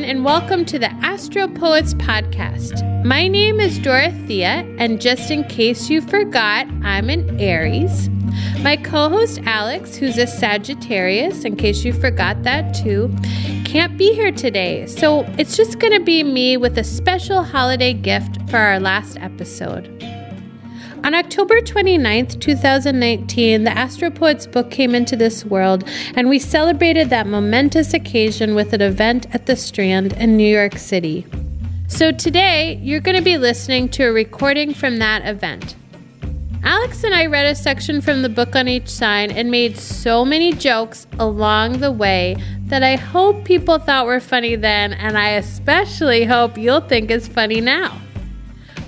[0.00, 3.04] everyone, and welcome to the Astro Poets podcast.
[3.04, 8.08] My name is Dorothea, and just in case you forgot, I'm an Aries.
[8.60, 13.14] My co host Alex, who's a Sagittarius, in case you forgot that too,
[13.64, 14.86] can't be here today.
[14.86, 19.18] So it's just going to be me with a special holiday gift for our last
[19.18, 19.99] episode.
[21.02, 25.82] On October 29th, 2019, the Astropoets book came into this world,
[26.14, 30.76] and we celebrated that momentous occasion with an event at the Strand in New York
[30.76, 31.26] City.
[31.88, 35.74] So today, you're going to be listening to a recording from that event.
[36.64, 40.26] Alex and I read a section from the book on each sign and made so
[40.26, 45.30] many jokes along the way that I hope people thought were funny then, and I
[45.30, 47.98] especially hope you'll think is funny now.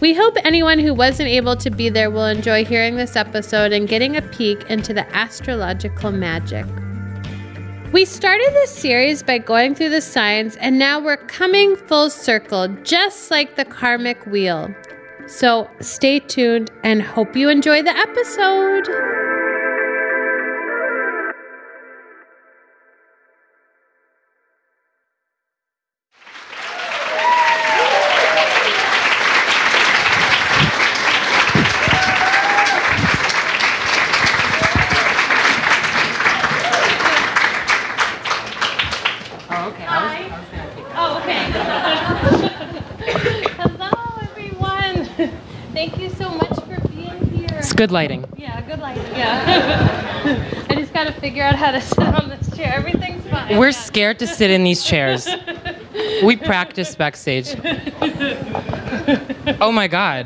[0.02, 3.86] We hope anyone who wasn't able to be there will enjoy hearing this episode and
[3.86, 6.66] getting a peek into the astrological magic.
[7.92, 12.66] We started this series by going through the signs, and now we're coming full circle,
[12.82, 14.74] just like the karmic wheel.
[15.28, 19.41] So stay tuned and hope you enjoy the episode.
[47.82, 48.24] Good lighting.
[48.36, 49.04] Yeah, good lighting.
[49.06, 50.64] Yeah.
[50.70, 52.72] I just got to figure out how to sit on this chair.
[52.76, 53.58] Everything's fine.
[53.58, 53.88] We're Yeah.
[53.88, 55.26] scared to sit in these chairs.
[56.22, 57.54] We practice backstage.
[59.60, 60.24] Oh my god.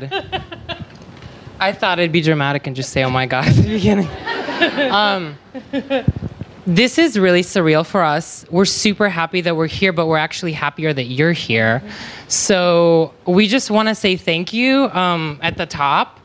[1.59, 4.07] I thought I'd be dramatic and just say, oh my god, at the beginning.
[4.91, 5.37] Um,
[6.67, 8.45] this is really surreal for us.
[8.51, 11.81] We're super happy that we're here, but we're actually happier that you're here.
[12.27, 16.19] So we just want to say thank you um, at the top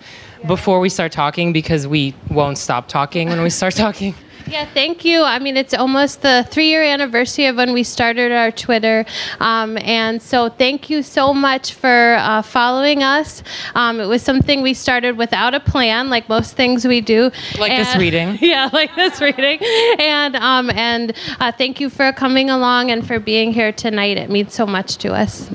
[0.47, 4.15] before we start talking because we won't stop talking when we start talking.
[4.47, 5.23] Yeah, thank you.
[5.23, 9.05] I mean, it's almost the three year anniversary of when we started our Twitter.
[9.41, 13.43] Um, and so, thank you so much for uh, following us.
[13.75, 17.31] Um, it was something we started without a plan, like most things we do.
[17.59, 18.39] Like this reading.
[18.41, 19.61] Yeah, like this reading.
[19.99, 24.17] And, um, and uh, thank you for coming along and for being here tonight.
[24.17, 25.51] It means so much to us.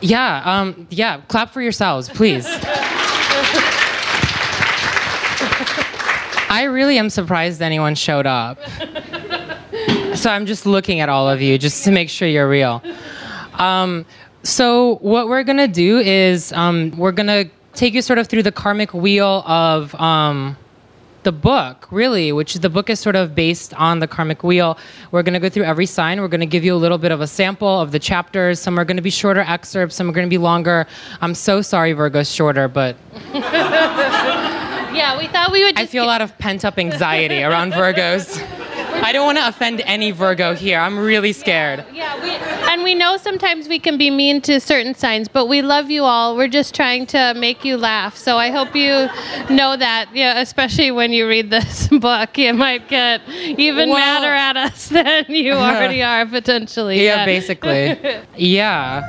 [0.00, 1.20] Yeah, um, yeah.
[1.28, 2.46] Clap for yourselves, please.
[6.48, 8.58] I really am surprised anyone showed up.
[10.14, 12.82] So I'm just looking at all of you just to make sure you're real.
[13.54, 14.04] Um,
[14.42, 17.44] so what we're gonna do is um, we're gonna
[17.74, 20.56] take you sort of through the karmic wheel of um,
[21.22, 24.78] the book, really, which the book is sort of based on the karmic wheel.
[25.10, 26.20] We're going to go through every sign.
[26.20, 28.60] We're going to give you a little bit of a sample of the chapters.
[28.60, 30.86] Some are going to be shorter excerpts, some are going to be longer.
[31.20, 32.96] I'm so sorry Virgo's shorter, but
[35.28, 38.42] we thought we would I feel a lot of pent up anxiety around Virgos.
[39.00, 40.80] I don't want to offend any Virgo here.
[40.80, 41.84] I'm really scared.
[41.92, 45.62] Yeah, we, and we know sometimes we can be mean to certain signs, but we
[45.62, 46.36] love you all.
[46.36, 48.16] We're just trying to make you laugh.
[48.16, 49.08] So I hope you
[49.54, 52.36] know that, yeah, especially when you read this book.
[52.38, 57.04] You might get even Well- madder at us than you already are potentially.
[57.04, 57.98] Yeah, basically.
[58.36, 59.02] Yeah.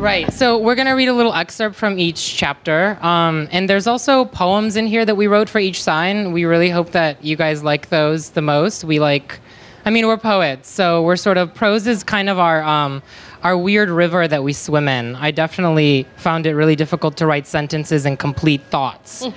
[0.00, 0.32] Right.
[0.32, 2.96] So we're going to read a little excerpt from each chapter.
[3.02, 6.32] Um, and there's also poems in here that we wrote for each sign.
[6.32, 8.82] We really hope that you guys like those the most.
[8.82, 9.38] We like,
[9.84, 10.70] I mean, we're poets.
[10.70, 13.02] So we're sort of, prose is kind of our, um,
[13.42, 15.16] our weird river that we swim in.
[15.16, 19.24] I definitely found it really difficult to write sentences and complete thoughts.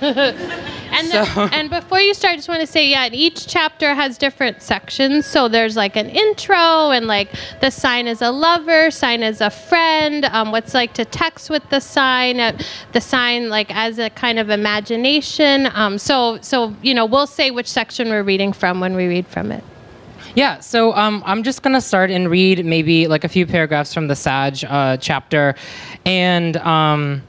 [0.96, 4.16] And, the- and before you start, I just want to say, yeah, each chapter has
[4.16, 5.26] different sections.
[5.26, 9.50] So there's like an intro, and like the sign is a lover, sign is a
[9.50, 12.56] friend, um, what's like to text with the sign, uh,
[12.92, 15.68] the sign like as a kind of imagination.
[15.74, 19.26] Um, so, so you know, we'll say which section we're reading from when we read
[19.26, 19.64] from it.
[20.34, 24.08] Yeah, so um, I'm just gonna start and read maybe like a few paragraphs from
[24.08, 25.54] the Sag uh, chapter,
[26.04, 27.22] and um,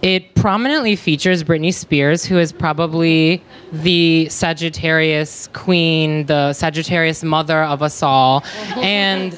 [0.00, 7.82] it prominently features Britney Spears, who is probably the Sagittarius queen, the Sagittarius mother of
[7.82, 8.44] us all,
[8.76, 9.32] and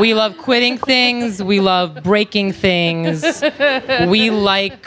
[0.00, 3.42] we love quitting things, we love breaking things,
[4.08, 4.86] we like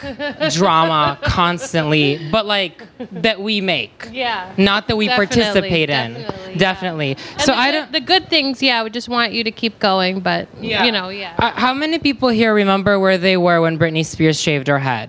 [0.50, 2.82] drama constantly, but like
[3.12, 4.08] that we make.
[4.10, 4.52] Yeah.
[4.58, 6.58] Not that we Definitely, participate in.
[6.58, 7.36] definitely, yeah.
[7.36, 7.92] So the I don't.
[7.92, 11.36] The good things, yeah, we just want you to keep going, but you know, yeah.
[11.38, 15.03] Uh, how many people here remember where they were when Britney Spears shaved her head?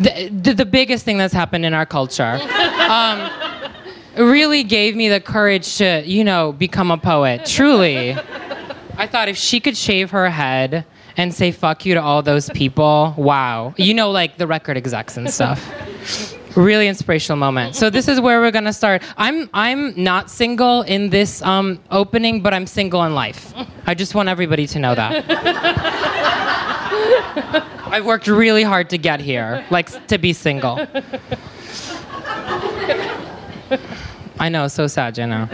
[0.00, 2.40] The, the, the biggest thing that's happened in our culture.
[2.88, 3.30] um,
[4.16, 7.44] really gave me the courage to, you know, become a poet.
[7.46, 8.16] Truly.
[8.96, 10.84] I thought if she could shave her head
[11.16, 13.74] and say fuck you to all those people, wow.
[13.76, 15.62] You know, like the record execs and stuff.
[16.56, 17.76] Really inspirational moment.
[17.76, 19.02] So this is where we're gonna start.
[19.16, 23.54] I'm I'm not single in this um, opening, but I'm single in life.
[23.86, 25.26] I just want everybody to know that.
[27.92, 30.78] I've worked really hard to get here, like to be single.
[34.38, 35.48] I know, so sad, you know.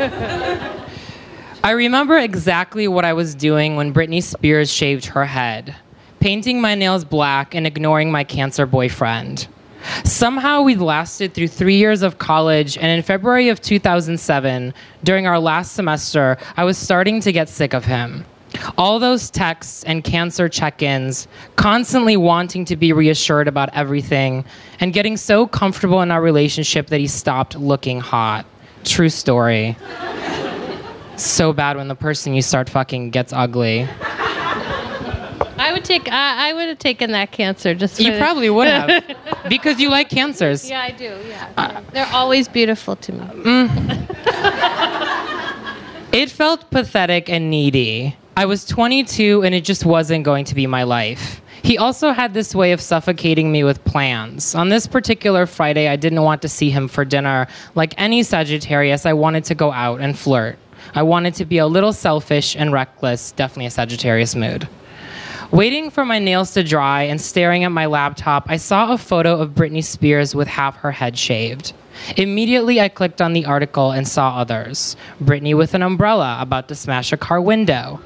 [1.65, 5.75] I remember exactly what I was doing when Britney Spears shaved her head,
[6.21, 9.49] painting my nails black and ignoring my cancer boyfriend.
[10.05, 15.39] Somehow we lasted through three years of college, and in February of 2007, during our
[15.39, 18.27] last semester, I was starting to get sick of him.
[18.79, 24.45] All those texts and cancer check ins, constantly wanting to be reassured about everything,
[24.81, 28.47] and getting so comfortable in our relationship that he stopped looking hot.
[28.85, 29.77] True story.
[31.17, 33.89] so bad when the person you start fucking gets ugly.
[35.59, 36.07] I would take.
[36.07, 37.75] Uh, I would have taken that cancer.
[37.75, 39.03] Just You probably would have.
[39.49, 40.69] because you like cancers.
[40.69, 41.19] Yeah, I do.
[41.29, 43.69] Yeah, they're always beautiful to me.
[46.13, 48.17] It felt pathetic and needy.
[48.39, 51.41] I was 22 and it just wasn't going to be my life.
[51.63, 54.55] He also had this way of suffocating me with plans.
[54.55, 57.47] On this particular Friday, I didn't want to see him for dinner.
[57.75, 60.59] Like any Sagittarius, I wanted to go out and flirt.
[60.95, 64.69] I wanted to be a little selfish and reckless, definitely a Sagittarius mood.
[65.51, 69.41] Waiting for my nails to dry and staring at my laptop, I saw a photo
[69.41, 71.73] of Britney Spears with half her head shaved.
[72.19, 74.95] Immediately, I clicked on the article and saw others.
[75.23, 77.99] Britney with an umbrella about to smash a car window.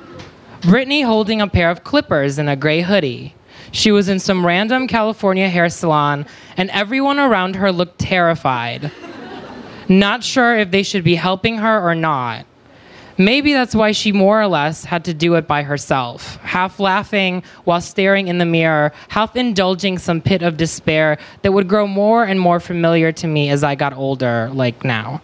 [0.61, 3.35] Britney holding a pair of clippers and a gray hoodie.
[3.73, 6.27] She was in some random California hair salon,
[6.57, 8.93] and everyone around her looked terrified.
[9.89, 12.45] Not sure if they should be helping her or not.
[13.17, 17.43] Maybe that's why she more or less had to do it by herself, half laughing
[17.65, 22.25] while staring in the mirror, half indulging some pit of despair that would grow more
[22.25, 25.23] and more familiar to me as I got older, like now.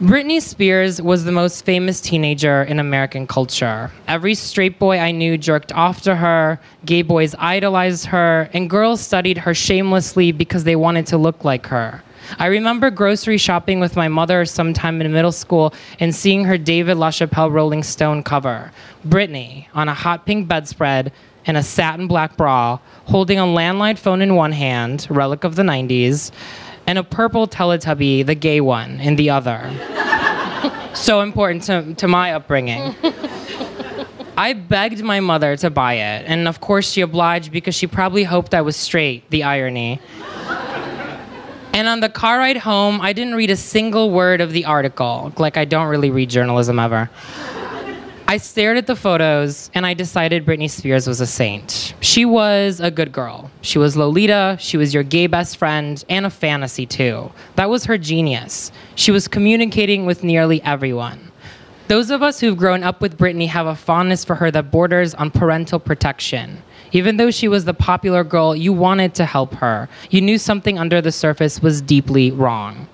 [0.00, 3.90] Britney Spears was the most famous teenager in American culture.
[4.08, 9.02] Every straight boy I knew jerked off to her, gay boys idolized her, and girls
[9.02, 12.02] studied her shamelessly because they wanted to look like her.
[12.38, 16.96] I remember grocery shopping with my mother sometime in middle school and seeing her David
[16.96, 18.72] LaChapelle Rolling Stone cover.
[19.06, 21.12] Britney on a hot pink bedspread
[21.44, 25.62] and a satin black bra, holding a landline phone in one hand, relic of the
[25.62, 26.30] 90s,
[26.86, 29.70] and a purple Teletubby, the gay one, in the other.
[30.94, 32.94] so important to, to my upbringing.
[34.36, 38.24] I begged my mother to buy it, and of course she obliged because she probably
[38.24, 40.00] hoped I was straight, the irony.
[41.72, 45.32] And on the car ride home, I didn't read a single word of the article.
[45.36, 47.10] Like, I don't really read journalism ever.
[48.30, 51.94] I stared at the photos and I decided Britney Spears was a saint.
[51.98, 53.50] She was a good girl.
[53.60, 57.32] She was Lolita, she was your gay best friend, and a fantasy too.
[57.56, 58.70] That was her genius.
[58.94, 61.32] She was communicating with nearly everyone.
[61.88, 65.12] Those of us who've grown up with Britney have a fondness for her that borders
[65.16, 66.62] on parental protection.
[66.92, 69.88] Even though she was the popular girl, you wanted to help her.
[70.08, 72.86] You knew something under the surface was deeply wrong.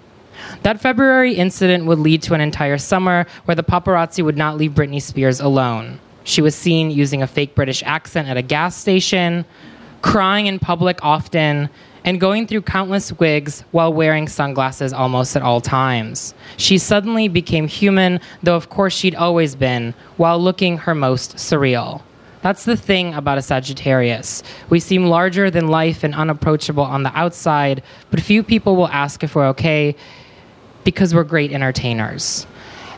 [0.62, 4.72] That February incident would lead to an entire summer where the paparazzi would not leave
[4.72, 6.00] Britney Spears alone.
[6.24, 9.44] She was seen using a fake British accent at a gas station,
[10.02, 11.70] crying in public often,
[12.04, 16.34] and going through countless wigs while wearing sunglasses almost at all times.
[16.56, 22.02] She suddenly became human, though of course she'd always been, while looking her most surreal.
[22.42, 24.44] That's the thing about a Sagittarius.
[24.70, 29.24] We seem larger than life and unapproachable on the outside, but few people will ask
[29.24, 29.96] if we're okay
[30.86, 32.46] because we're great entertainers.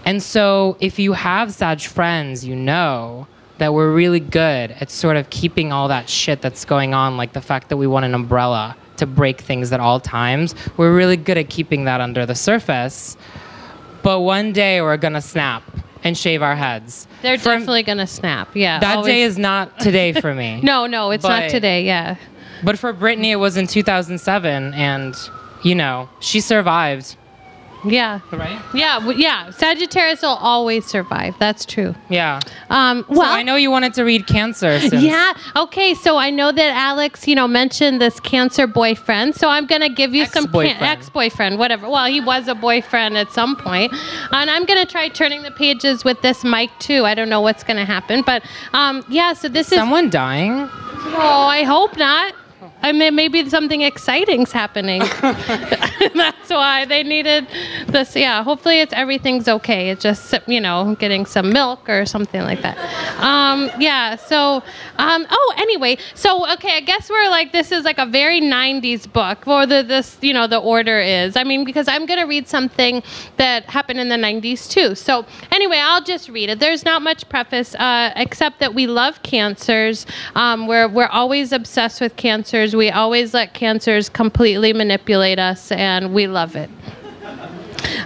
[0.05, 3.27] And so, if you have Sag friends, you know
[3.57, 7.33] that we're really good at sort of keeping all that shit that's going on, like
[7.33, 10.55] the fact that we want an umbrella to break things at all times.
[10.77, 13.17] We're really good at keeping that under the surface.
[14.03, 15.63] But one day we're gonna snap
[16.05, 17.09] and shave our heads.
[17.23, 18.55] They're definitely gonna snap.
[18.55, 18.79] Yeah.
[18.81, 20.61] That always- day is not today for me.
[20.63, 21.85] No, no, it's not today.
[21.85, 22.17] Yeah.
[22.63, 25.15] But for Britney, it was in 2007, and
[25.63, 27.17] you know, she survived,
[27.91, 28.21] Yeah.
[28.33, 28.59] right?
[28.75, 28.99] Yeah.
[29.01, 29.51] w- Yeah.
[29.51, 31.35] Sagittarius will always survive.
[31.39, 31.95] That's true.
[32.09, 32.41] Yeah.
[32.71, 34.79] Um, Well, well, I know you wanted to read Cancer.
[34.81, 35.33] Since Yeah.
[35.57, 35.95] Okay.
[35.95, 39.35] So I know that Alex, you know, mentioned this cancer boyfriend.
[39.35, 40.83] So I'm gonna give you some Ex-boyfriend.
[40.83, 41.89] ex-boyfriend, whatever.
[41.89, 43.93] Well, he was a boyfriend at some point,
[44.33, 47.05] and I'm gonna try turning the pages with this mic too.
[47.05, 48.43] I don't know what's gonna happen, but
[48.75, 49.33] um, yeah.
[49.33, 49.79] So this is.
[49.79, 50.69] Someone dying?
[51.15, 52.35] Oh, I hope not.
[52.83, 55.03] I mean, maybe something exciting's happening.
[56.15, 57.49] That's why they needed
[57.89, 58.15] this.
[58.15, 59.91] Yeah, hopefully it's everything's okay.
[59.91, 62.79] It's just you know getting some milk or something like that.
[63.21, 64.17] Um, yeah.
[64.17, 64.63] So,
[64.97, 65.99] um, oh, anyway.
[66.15, 69.83] So okay, I guess we're like this is like a very '90s book, or the
[69.83, 71.37] this you know the order is.
[71.37, 73.03] I mean, because I'm gonna read something
[73.39, 74.95] that happened in the '90s too.
[74.95, 76.61] So anyway, I'll just read it.
[76.61, 80.07] There's not much preface uh, except that we love cancers.
[80.37, 82.68] Um, we're we're always obsessed with cancers.
[82.75, 86.71] We always let cancers completely manipulate us, and we love it.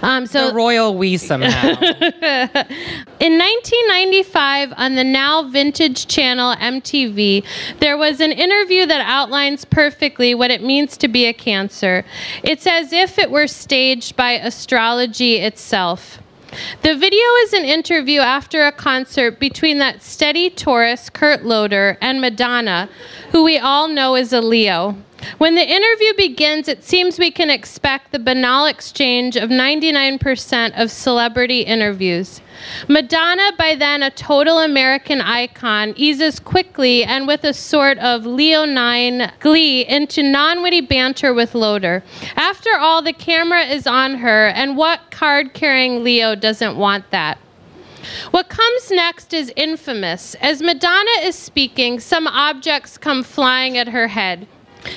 [0.01, 1.67] Um, so the royal we somehow.
[1.69, 7.45] in 1995, on the now vintage channel MTV,
[7.79, 12.05] there was an interview that outlines perfectly what it means to be a cancer.
[12.43, 16.19] It's as if it were staged by astrology itself.
[16.81, 22.21] The video is an interview after a concert between that steady Taurus, Kurt Loder, and
[22.21, 22.89] Madonna,
[23.31, 24.97] who we all know is a Leo.
[25.37, 30.91] When the interview begins, it seems we can expect the banal exchange of 99% of
[30.91, 32.41] celebrity interviews.
[32.87, 39.31] Madonna, by then a total American icon, eases quickly and with a sort of leonine
[39.39, 42.03] glee into non witty banter with Loder.
[42.35, 47.37] After all, the camera is on her, and what card carrying Leo doesn't want that?
[48.31, 50.35] What comes next is infamous.
[50.35, 54.47] As Madonna is speaking, some objects come flying at her head.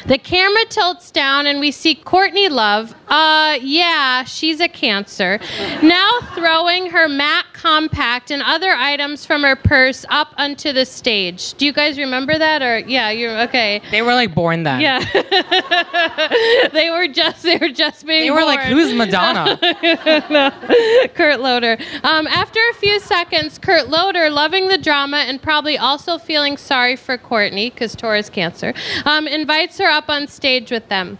[0.06, 2.94] The camera tilts down and we see Courtney Love.
[3.08, 5.38] Uh, yeah, she's a cancer.
[5.82, 11.54] Now throwing her Mac compact and other items from her purse up onto the stage.
[11.54, 12.62] Do you guys remember that?
[12.62, 13.80] Or yeah, you're okay.
[13.90, 14.80] They were like born then.
[14.80, 14.98] Yeah.
[16.72, 18.24] they were just they were just being.
[18.24, 18.56] They were born.
[18.56, 19.58] like, who's Madonna?
[20.30, 21.08] no.
[21.14, 21.78] Kurt Loder.
[22.02, 26.96] Um, after a few seconds, Kurt Loder, loving the drama and probably also feeling sorry
[26.96, 28.74] for Courtney because Taurus cancer,
[29.04, 31.18] um, invites her up on stage with them.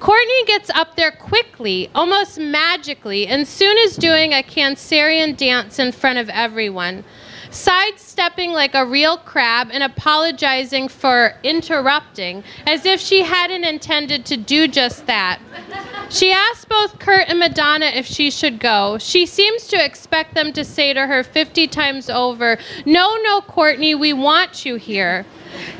[0.00, 5.92] Courtney gets up there quickly, almost magically, and soon is doing a Cancerian dance in
[5.92, 7.04] front of everyone
[7.50, 14.36] sidestepping like a real crab and apologizing for interrupting as if she hadn't intended to
[14.36, 15.40] do just that.
[16.10, 18.98] She asks both Kurt and Madonna if she should go.
[18.98, 23.94] She seems to expect them to say to her 50 times over, No, no, Courtney,
[23.94, 25.26] we want you here.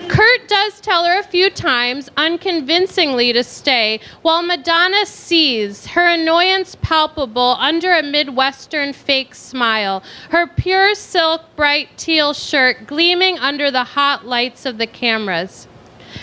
[0.09, 6.77] Kurt does tell her a few times, unconvincingly, to stay, while Madonna sees, her annoyance
[6.81, 13.85] palpable under a Midwestern fake smile, her pure silk, bright teal shirt gleaming under the
[13.85, 15.69] hot lights of the cameras.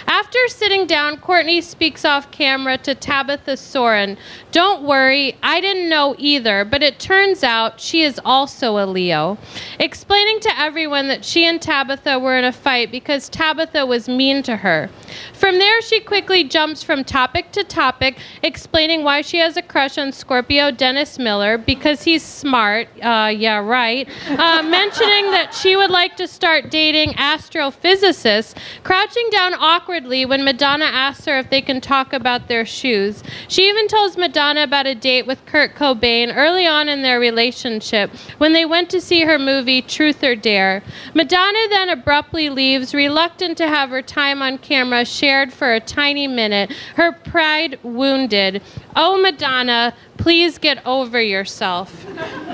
[0.07, 4.17] After sitting down, Courtney speaks off camera to Tabitha Soren.
[4.51, 9.37] Don't worry, I didn't know either, but it turns out she is also a Leo.
[9.79, 14.43] Explaining to everyone that she and Tabitha were in a fight because Tabitha was mean
[14.43, 14.89] to her.
[15.33, 19.97] From there, she quickly jumps from topic to topic, explaining why she has a crush
[19.97, 22.87] on Scorpio Dennis Miller because he's smart.
[23.01, 24.07] Uh, yeah, right.
[24.27, 30.85] Uh, mentioning that she would like to start dating astrophysicists, crouching down awkwardly when Madonna
[30.85, 33.23] asks her if they can talk about their shoes.
[33.47, 38.09] She even tells Madonna about a date with Kurt Cobain early on in their relationship
[38.39, 40.81] when they went to see her movie Truth or Dare.
[41.13, 46.27] Madonna then abruptly leaves, reluctant to have her time on camera shared for a tiny
[46.27, 48.61] minute, her pride wounded.
[48.95, 52.05] Oh, Madonna, please get over yourself.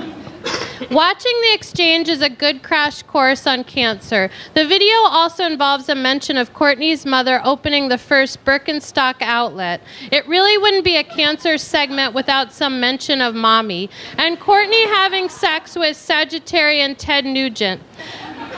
[0.90, 4.30] Watching the exchange is a good crash course on cancer.
[4.54, 9.80] The video also involves a mention of Courtney's mother opening the first Birkenstock outlet.
[10.10, 13.90] It really wouldn't be a cancer segment without some mention of mommy.
[14.18, 17.82] And Courtney having sex with Sagittarian Ted Nugent.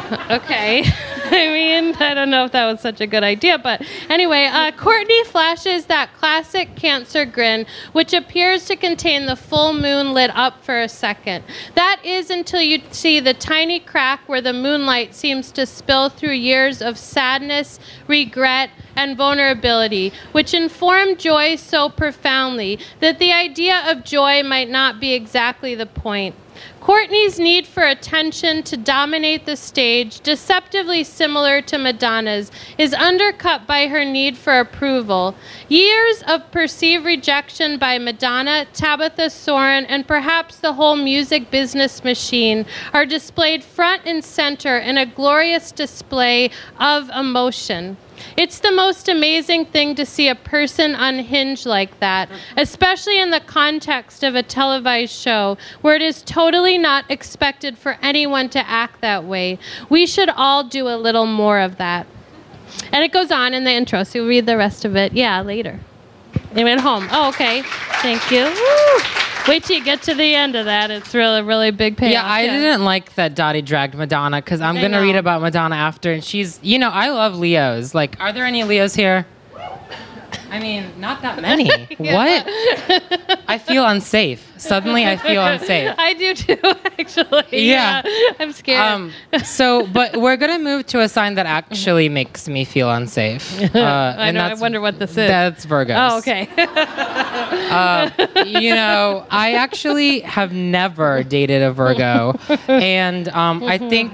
[0.30, 0.84] okay.
[1.26, 4.72] I mean, I don't know if that was such a good idea, but anyway, uh,
[4.72, 10.62] Courtney flashes that classic cancer grin, which appears to contain the full moon lit up
[10.62, 11.42] for a second.
[11.74, 16.32] That is until you see the tiny crack where the moonlight seems to spill through
[16.32, 24.04] years of sadness, regret, and vulnerability, which inform joy so profoundly that the idea of
[24.04, 26.34] joy might not be exactly the point.
[26.80, 33.86] Courtney's need for attention to dominate the stage, deceptively similar to Madonna's, is undercut by
[33.86, 35.34] her need for approval.
[35.68, 42.66] Years of perceived rejection by Madonna, Tabitha Soren, and perhaps the whole music business machine
[42.92, 47.96] are displayed front and center in a glorious display of emotion.
[48.36, 53.40] It's the most amazing thing to see a person unhinged like that, especially in the
[53.40, 59.00] context of a televised show where it is totally not expected for anyone to act
[59.00, 59.58] that way.
[59.88, 62.06] We should all do a little more of that.
[62.92, 65.40] And it goes on in the intro, so you'll read the rest of it, yeah,
[65.40, 65.80] later.
[66.54, 67.08] They went home.
[67.10, 67.62] Oh, okay.
[68.00, 68.44] Thank you.
[68.44, 69.04] Woo.
[69.46, 70.90] Wait till you get to the end of that.
[70.90, 72.12] It's really, really big payoff.
[72.12, 76.12] Yeah, I didn't like that Dottie dragged Madonna because I'm gonna read about Madonna after,
[76.12, 77.94] and she's, you know, I love Leos.
[77.94, 79.26] Like, are there any Leos here?
[80.50, 81.68] I mean, not that many.
[81.98, 82.44] What?
[83.48, 84.52] I feel unsafe.
[84.68, 85.94] Suddenly, I feel unsafe.
[85.98, 86.58] I do too,
[86.98, 87.66] actually.
[87.66, 88.02] Yeah.
[88.38, 88.80] I'm scared.
[88.80, 89.12] Um,
[89.44, 93.60] so, but we're gonna move to a sign that actually makes me feel unsafe.
[93.84, 95.16] Uh, I, and know, I wonder what this is.
[95.16, 95.96] That's Virgos.
[95.98, 96.46] oh, okay.
[98.48, 104.12] you know, I actually have never dated a Virgo, and um, I think.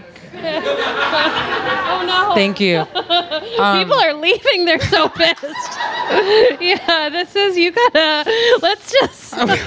[2.34, 2.84] Thank you.
[2.84, 4.64] People are leaving.
[4.64, 5.44] They're so pissed.
[6.60, 9.64] yeah, this is, you gotta, let's just calm it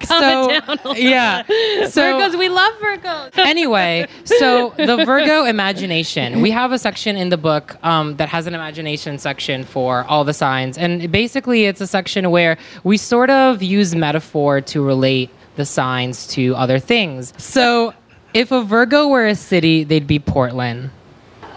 [0.00, 1.42] down a little yeah.
[1.88, 3.36] So Virgos, we love Virgos.
[3.38, 6.40] anyway, so the Virgo imagination.
[6.40, 10.24] We have a section in the book um, that has an imagination section for all
[10.24, 15.30] the signs, and basically, it's a section where we sort of use metaphor to relate
[15.56, 17.32] the signs to other things.
[17.38, 17.94] So,
[18.34, 20.90] if a Virgo were a city, they'd be Portland.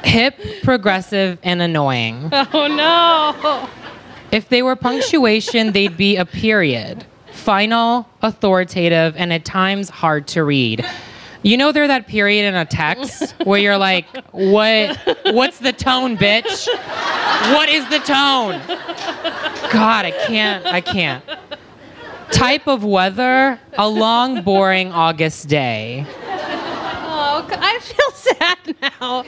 [0.04, 2.32] Hip, progressive, and annoying.
[2.52, 3.70] Oh, no.
[4.32, 7.06] If they were punctuation, they'd be a period.
[7.32, 10.86] Final, authoritative, and at times hard to read.
[11.42, 16.18] You know they're that period in a text where you're like, what what's the tone,
[16.18, 16.68] bitch?
[17.54, 18.62] What is the tone?
[19.72, 20.66] God, I can't.
[20.66, 21.24] I can't.
[22.32, 26.06] Type of weather, a long, boring August day.
[27.62, 29.24] I feel sad now.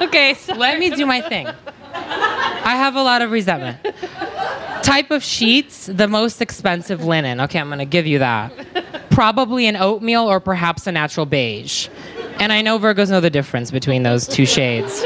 [0.06, 1.46] okay, so Let me do my thing.
[1.94, 3.78] I have a lot of resentment.
[4.82, 7.40] Type of sheets, the most expensive linen.
[7.40, 8.52] Okay, I'm gonna give you that.
[9.10, 11.88] Probably an oatmeal or perhaps a natural beige.
[12.38, 15.04] And I know Virgos know the difference between those two shades.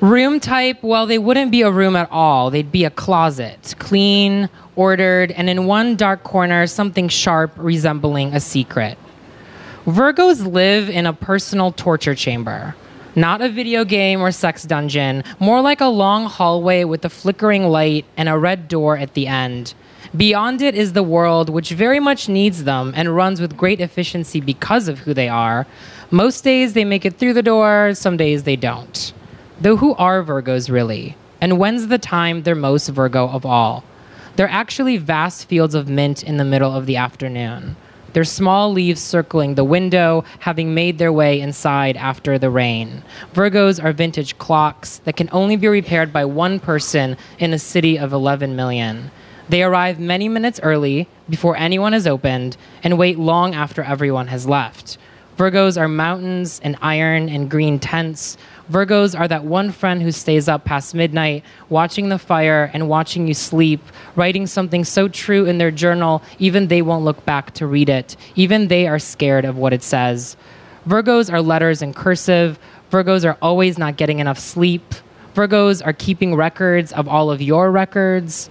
[0.00, 2.50] Room type, well, they wouldn't be a room at all.
[2.50, 8.40] They'd be a closet, clean, ordered, and in one dark corner, something sharp resembling a
[8.40, 8.96] secret.
[9.86, 12.76] Virgos live in a personal torture chamber.
[13.16, 17.64] Not a video game or sex dungeon, more like a long hallway with a flickering
[17.64, 19.72] light and a red door at the end.
[20.14, 24.38] Beyond it is the world, which very much needs them and runs with great efficiency
[24.38, 25.66] because of who they are.
[26.10, 29.14] Most days they make it through the door, some days they don't.
[29.62, 31.16] Though who are Virgos really?
[31.40, 33.82] And when's the time they're most Virgo of all?
[34.36, 37.76] They're actually vast fields of mint in the middle of the afternoon.
[38.12, 43.02] Their small leaves circling the window, having made their way inside after the rain.
[43.34, 47.98] Virgos are vintage clocks that can only be repaired by one person in a city
[47.98, 49.10] of 11 million.
[49.48, 54.46] They arrive many minutes early, before anyone has opened, and wait long after everyone has
[54.46, 54.96] left.
[55.36, 58.36] Virgos are mountains and iron and green tents.
[58.70, 63.26] Virgos are that one friend who stays up past midnight, watching the fire and watching
[63.26, 63.80] you sleep,
[64.14, 68.16] writing something so true in their journal, even they won't look back to read it.
[68.36, 70.36] Even they are scared of what it says.
[70.86, 72.60] Virgos are letters in cursive.
[72.92, 74.94] Virgos are always not getting enough sleep.
[75.34, 78.50] Virgos are keeping records of all of your records.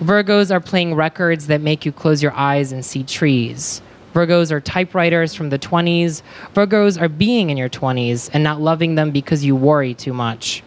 [0.00, 3.82] Virgos are playing records that make you close your eyes and see trees.
[4.18, 6.22] Virgos are typewriters from the 20s.
[6.52, 10.64] Virgos are being in your 20s and not loving them because you worry too much.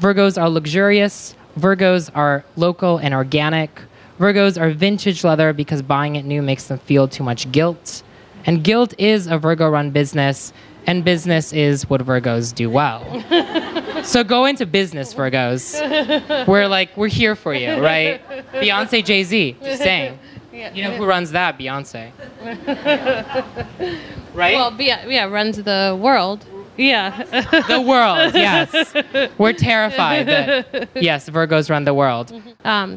[0.00, 1.36] Virgos are luxurious.
[1.56, 3.80] Virgos are local and organic.
[4.18, 8.02] Virgos are vintage leather because buying it new makes them feel too much guilt.
[8.44, 10.52] And guilt is a Virgo run business,
[10.84, 13.04] and business is what Virgos do well.
[14.02, 15.78] so go into business, Virgos.
[16.48, 18.20] We're like, we're here for you, right?
[18.54, 20.18] Beyonce, Jay Z, just saying.
[20.52, 21.58] You know who runs that?
[21.58, 22.12] Beyonce.
[24.34, 24.54] right?
[24.54, 26.44] well, yeah, yeah, runs the world.
[26.80, 27.22] Yeah.
[27.68, 28.94] the world, yes.
[29.38, 32.32] We're terrified that, yes, Virgos run the world.
[32.64, 32.96] um,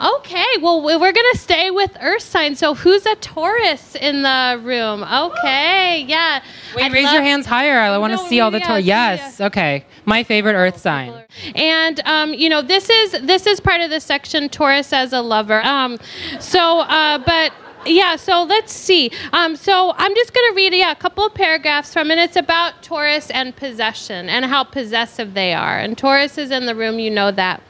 [0.00, 2.58] okay, well, we- we're going to stay with Earth signs.
[2.58, 5.02] So, who's a Taurus in the room?
[5.02, 6.42] Okay, yeah.
[6.74, 7.78] Wait, I'd raise your hands higher.
[7.80, 8.84] I want to No, see all the yeah, Taurus.
[8.84, 9.84] yeah, Yes, okay.
[10.04, 11.12] My favorite earth sign.
[11.54, 15.20] And um, you know, this is this is part of the section Taurus as a
[15.22, 15.62] lover.
[15.64, 15.98] Um,
[16.40, 17.52] so, uh, but
[17.86, 19.10] yeah, so let's see.
[19.32, 22.18] Um, so I'm just going to read yeah, a couple of paragraphs from it.
[22.18, 25.78] It's about Taurus and possession and how possessive they are.
[25.78, 27.62] And Taurus is in the room, you know that.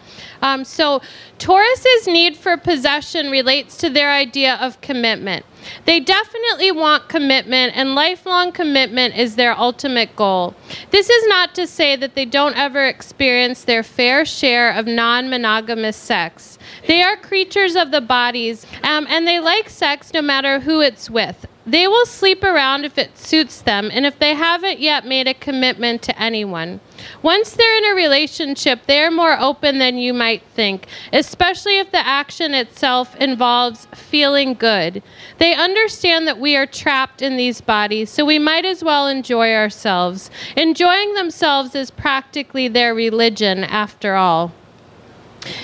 [0.42, 1.00] Um, so
[1.38, 5.44] Taurus's need for possession relates to their idea of commitment.
[5.86, 10.54] They definitely want commitment, and lifelong commitment is their ultimate goal.
[10.90, 15.30] This is not to say that they don't ever experience their fair share of non
[15.30, 16.58] monogamous sex.
[16.86, 21.08] They are creatures of the bodies, um, and they like sex no matter who it's
[21.08, 21.46] with.
[21.66, 25.32] They will sleep around if it suits them and if they haven't yet made a
[25.32, 26.80] commitment to anyone.
[27.22, 31.90] Once they're in a relationship, they are more open than you might think, especially if
[31.90, 35.02] the action itself involves feeling good.
[35.38, 39.54] They understand that we are trapped in these bodies, so we might as well enjoy
[39.54, 40.30] ourselves.
[40.56, 44.52] Enjoying themselves is practically their religion, after all.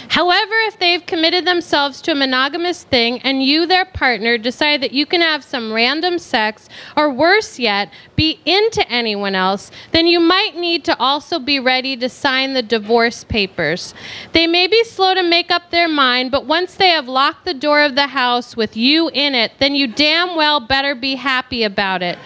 [0.08, 4.92] However, if they've committed themselves to a monogamous thing and you, their partner, decide that
[4.92, 10.20] you can have some random sex, or worse yet, be into anyone else, then you
[10.20, 13.94] might need to also be ready to sign the divorce papers.
[14.32, 17.54] They may be slow to make up their mind, but once they have locked the
[17.54, 21.62] door of the house with you in it, then you damn well better be happy
[21.62, 22.18] about it.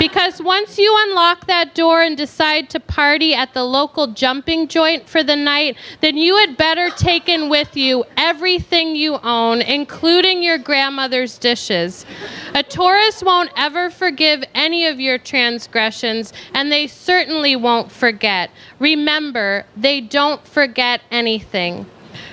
[0.00, 5.06] Because once you unlock that door and decide to party at the local jumping joint
[5.06, 10.42] for the night, then you had better take in with you everything you own, including
[10.42, 12.06] your grandmother's dishes.
[12.54, 18.50] A Taurus won't ever forgive any of your transgressions, and they certainly won't forget.
[18.78, 21.84] Remember, they don't forget anything.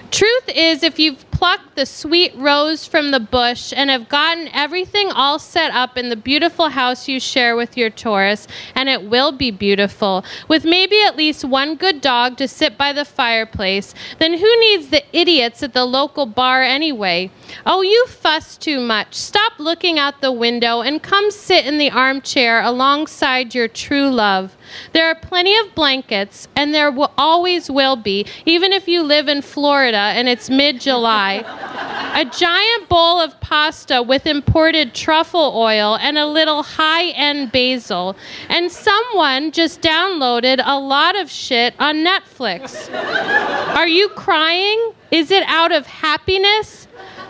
[0.09, 5.11] Truth is, if you've plucked the sweet rose from the bush and have gotten everything
[5.11, 9.31] all set up in the beautiful house you share with your Taurus, and it will
[9.31, 14.39] be beautiful, with maybe at least one good dog to sit by the fireplace, then
[14.39, 17.29] who needs the idiots at the local bar anyway?
[17.65, 19.13] Oh, you fuss too much.
[19.13, 24.56] Stop looking out the window and come sit in the armchair alongside your true love.
[24.93, 29.27] There are plenty of blankets, and there will always will be, even if you live
[29.27, 31.43] in Florida and it's mid July.
[32.15, 38.15] A giant bowl of pasta with imported truffle oil and a little high end basil.
[38.49, 42.91] And someone just downloaded a lot of shit on Netflix.
[43.75, 44.93] Are you crying?
[45.11, 46.86] Is it out of happiness?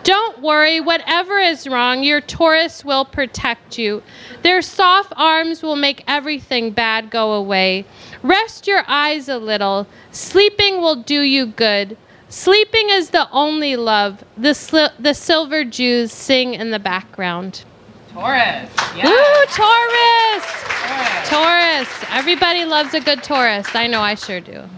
[0.07, 4.01] Don't worry, whatever is wrong, your Taurus will protect you.
[4.41, 7.83] Their soft arms will make everything bad go away.
[8.23, 9.85] Rest your eyes a little.
[10.11, 11.97] Sleeping will do you good.
[12.29, 14.23] Sleeping is the only love.
[14.37, 17.65] The, sli- the silver Jews sing in the background.
[18.13, 18.69] Taurus.
[18.95, 19.09] Yeah.
[19.09, 20.45] Ooh, Taurus!
[20.85, 21.29] Taurus.
[21.29, 21.89] Taurus.
[22.11, 23.67] Everybody loves a good Taurus.
[23.75, 24.69] I know I sure do.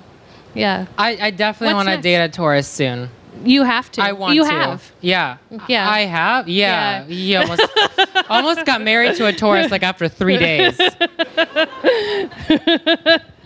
[0.56, 0.88] Yeah.
[0.98, 3.12] I, I definitely want to date a Taurus soon.
[3.44, 4.02] You have to.
[4.02, 4.50] I want you to.
[4.50, 4.92] have.
[5.02, 5.38] Yeah.
[5.68, 5.90] Yeah.
[5.90, 6.48] I have.
[6.48, 7.06] Yeah.
[7.06, 7.62] He almost
[8.30, 10.78] almost got married to a Taurus like after three days.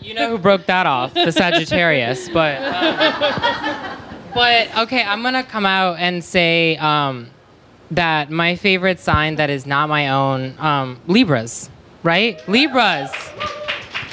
[0.02, 1.14] you know who broke that off?
[1.14, 2.30] The Sagittarius.
[2.30, 3.98] But um,
[4.34, 7.30] but okay, I'm gonna come out and say um,
[7.92, 11.70] that my favorite sign that is not my own um, Libras.
[12.04, 12.46] Right?
[12.50, 13.12] Libras.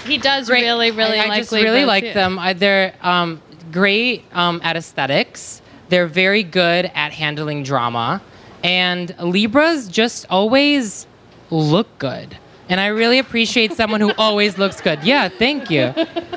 [0.06, 0.62] He does Great.
[0.62, 2.12] really, really I, I like just really like yeah.
[2.14, 2.38] them.
[2.38, 5.59] I, they're um, great um, at aesthetics.
[5.90, 8.22] They're very good at handling drama,
[8.64, 11.06] and Libras just always
[11.50, 12.38] look good.
[12.68, 15.02] And I really appreciate someone who always looks good.
[15.02, 15.92] Yeah, thank you.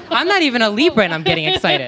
[0.10, 1.88] I'm not even a Libra, and I'm getting excited.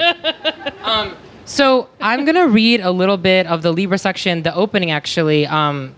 [0.83, 5.47] Um, so I'm gonna read a little bit of the Libra section, the opening actually.
[5.47, 5.95] Um,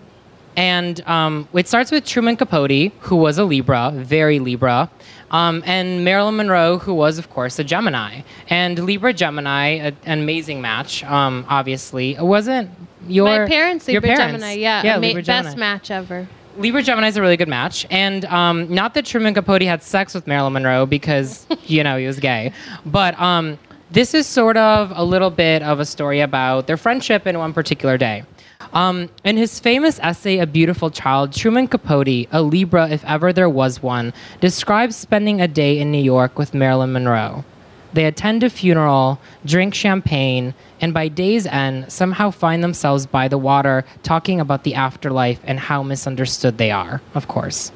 [0.55, 4.89] and um, it starts with Truman Capote, who was a Libra, very Libra,
[5.31, 8.21] um, and Marilyn Monroe, who was, of course, a Gemini.
[8.49, 12.15] And Libra Gemini, a, an amazing match, um, obviously.
[12.15, 12.71] It wasn't
[13.07, 14.41] your My parents, your Libra parents.
[14.43, 14.59] Gemini.
[14.59, 15.43] Yeah, yeah Libra Gemini.
[15.43, 16.27] best match ever.
[16.57, 20.15] Libra Gemini is a really good match, and um, not that Truman Capote had sex
[20.15, 22.51] with Marilyn Monroe because you know he was gay,
[22.83, 23.59] but um,
[23.91, 27.53] this is sort of a little bit of a story about their friendship in one
[27.53, 28.23] particular day.
[28.73, 33.49] Um, in his famous essay, A Beautiful Child, Truman Capote, a Libra if ever there
[33.49, 37.45] was one, describes spending a day in New York with Marilyn Monroe.
[37.93, 43.37] They attend a funeral, drink champagne, and by day's end, somehow find themselves by the
[43.37, 47.71] water talking about the afterlife and how misunderstood they are, of course.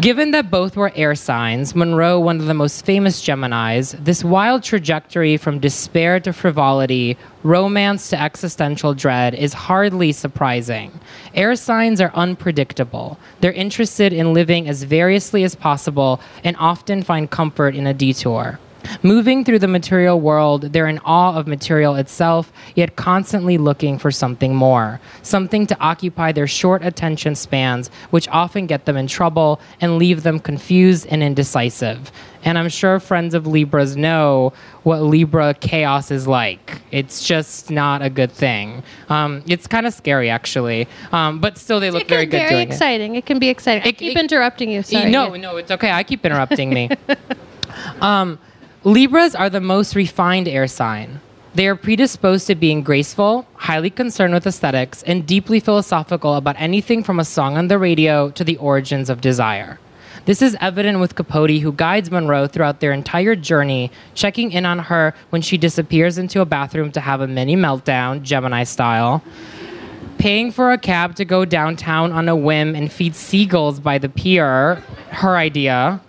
[0.00, 4.62] Given that both were air signs, Monroe, one of the most famous Geminis, this wild
[4.62, 10.98] trajectory from despair to frivolity, romance to existential dread is hardly surprising.
[11.34, 13.18] Air signs are unpredictable.
[13.40, 18.58] They're interested in living as variously as possible and often find comfort in a detour.
[19.02, 24.10] Moving through the material world, they're in awe of material itself, yet constantly looking for
[24.10, 29.60] something more, something to occupy their short attention spans, which often get them in trouble
[29.80, 32.10] and leave them confused and indecisive.
[32.44, 34.52] And I'm sure friends of Libras know
[34.84, 36.80] what Libra chaos is like.
[36.92, 38.84] It's just not a good thing.
[39.08, 42.50] Um, it's kind of scary, actually, um, but still, they look it very good very
[42.50, 42.72] doing it.
[42.72, 43.14] exciting.
[43.16, 43.26] It.
[43.26, 43.82] can be exciting.
[43.82, 44.82] I keep it- interrupting you.
[44.84, 45.10] Sorry.
[45.10, 45.40] No, Yeah.
[45.40, 45.90] no, it's okay.
[45.90, 46.88] I keep interrupting me.
[48.00, 48.38] um,
[48.86, 51.20] Libras are the most refined air sign.
[51.56, 57.02] They are predisposed to being graceful, highly concerned with aesthetics, and deeply philosophical about anything
[57.02, 59.80] from a song on the radio to the origins of desire.
[60.26, 64.78] This is evident with Capote, who guides Monroe throughout their entire journey, checking in on
[64.78, 69.20] her when she disappears into a bathroom to have a mini meltdown, Gemini style,
[70.18, 74.08] paying for a cab to go downtown on a whim and feed seagulls by the
[74.08, 74.76] pier,
[75.10, 76.00] her idea,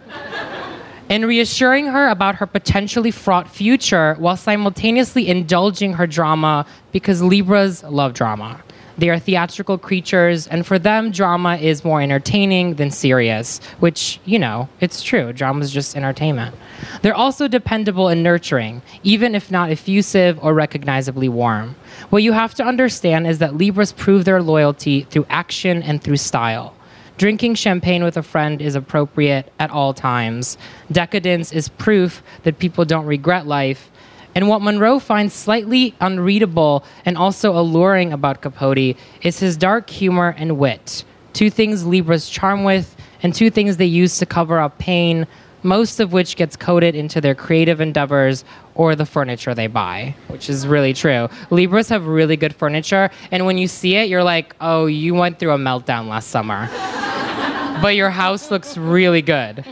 [1.10, 7.84] and reassuring her about her potentially fraught future while simultaneously indulging her drama because Libras
[7.84, 8.62] love drama.
[8.98, 14.40] They are theatrical creatures, and for them, drama is more entertaining than serious, which, you
[14.40, 15.32] know, it's true.
[15.34, 16.56] Drama is just entertainment.
[17.04, 21.76] They're also dependable and nurturing, even if not effusive or recognizably warm.
[22.10, 26.18] What you have to understand is that Libras prove their loyalty through action and through
[26.18, 26.74] style.
[27.18, 30.58] Drinking champagne with a friend is appropriate at all times.
[30.92, 33.90] Decadence is proof that people don't regret life
[34.38, 40.36] and what Monroe finds slightly unreadable and also alluring about Capote is his dark humor
[40.38, 41.04] and wit.
[41.34, 45.26] Two things Libras charm with, and two things they use to cover up pain,
[45.68, 50.50] most of which gets coded into their creative endeavors or the furniture they buy, which
[50.50, 51.28] is really true.
[51.52, 55.38] Libras have really good furniture, and when you see it, you're like, oh, you went
[55.38, 56.68] through a meltdown last summer.
[57.82, 59.66] but your house looks really good.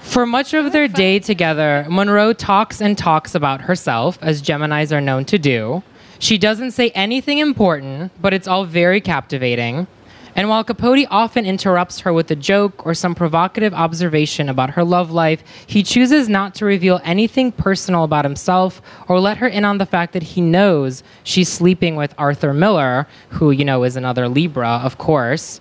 [0.00, 5.00] For much of their day together, Monroe talks and talks about herself, as Geminis are
[5.00, 5.82] known to do.
[6.18, 9.88] She doesn't say anything important, but it's all very captivating.
[10.34, 14.84] And while Capote often interrupts her with a joke or some provocative observation about her
[14.84, 19.64] love life, he chooses not to reveal anything personal about himself or let her in
[19.64, 23.94] on the fact that he knows she's sleeping with Arthur Miller, who, you know, is
[23.94, 25.60] another Libra, of course.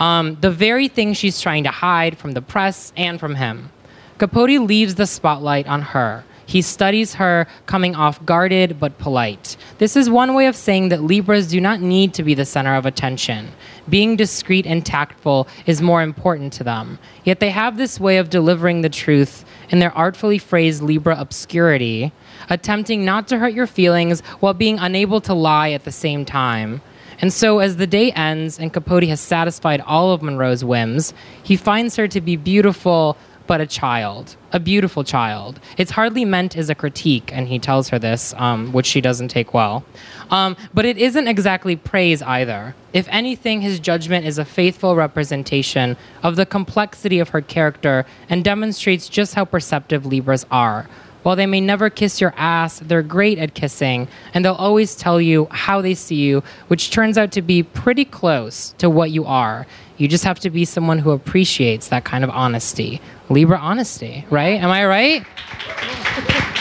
[0.00, 3.70] Um, the very thing she's trying to hide from the press and from him.
[4.18, 6.24] Capote leaves the spotlight on her.
[6.48, 9.58] He studies her, coming off guarded but polite.
[9.76, 12.74] This is one way of saying that Libras do not need to be the center
[12.74, 13.48] of attention.
[13.88, 16.98] Being discreet and tactful is more important to them.
[17.24, 22.12] Yet they have this way of delivering the truth in their artfully phrased Libra obscurity,
[22.50, 26.82] attempting not to hurt your feelings while being unable to lie at the same time.
[27.20, 31.56] And so, as the day ends and Capote has satisfied all of Monroe's whims, he
[31.56, 33.16] finds her to be beautiful,
[33.48, 35.58] but a child, a beautiful child.
[35.78, 39.28] It's hardly meant as a critique, and he tells her this, um, which she doesn't
[39.28, 39.84] take well.
[40.30, 42.76] Um, but it isn't exactly praise either.
[42.92, 48.44] If anything, his judgment is a faithful representation of the complexity of her character and
[48.44, 50.86] demonstrates just how perceptive Libras are.
[51.22, 55.20] While they may never kiss your ass, they're great at kissing, and they'll always tell
[55.20, 59.24] you how they see you, which turns out to be pretty close to what you
[59.24, 59.66] are.
[59.98, 63.00] You just have to be someone who appreciates that kind of honesty.
[63.28, 64.60] Libra honesty, right?
[64.60, 65.26] Am I right?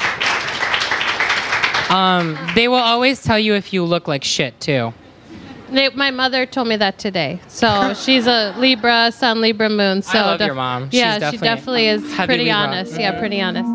[1.90, 4.94] Um, they will always tell you if you look like shit, too.
[5.70, 7.40] They, my mother told me that today.
[7.48, 10.02] So she's a Libra, Sun, Libra, Moon.
[10.02, 10.90] So I love your mom.
[10.92, 12.54] Yeah, She's she definitely is pretty Libra.
[12.54, 13.00] honest.
[13.00, 13.70] Yeah, pretty honest.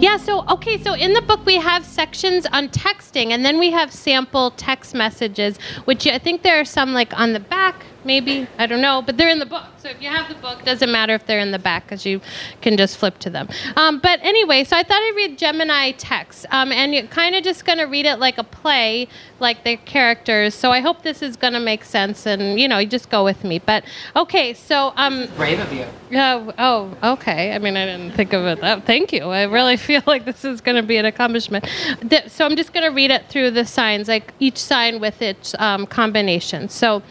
[0.00, 3.72] Yeah, so okay, so in the book we have sections on texting and then we
[3.72, 8.46] have sample text messages, which I think there are some like on the back, maybe,
[8.58, 9.64] I don't know, but they're in the book.
[9.78, 12.20] So if you have the book, doesn't matter if they're in the back because you
[12.60, 13.48] can just flip to them.
[13.76, 17.44] Um, but anyway, so I thought I'd read Gemini text, um, and you're kind of
[17.44, 19.06] just going to read it like a play,
[19.38, 20.54] like the characters.
[20.54, 23.22] So I hope this is going to make sense, and you know, you just go
[23.22, 23.60] with me.
[23.60, 23.84] But
[24.16, 25.84] okay, so um, Brave of you.
[26.18, 27.54] uh, oh, okay.
[27.54, 28.84] I mean, I didn't think of it that.
[28.84, 29.26] Thank you.
[29.26, 31.68] I really feel like this is going to be an accomplishment.
[32.08, 35.22] Th- so I'm just going to read it through the signs, like each sign with
[35.22, 36.68] its um, combination.
[36.68, 37.02] So,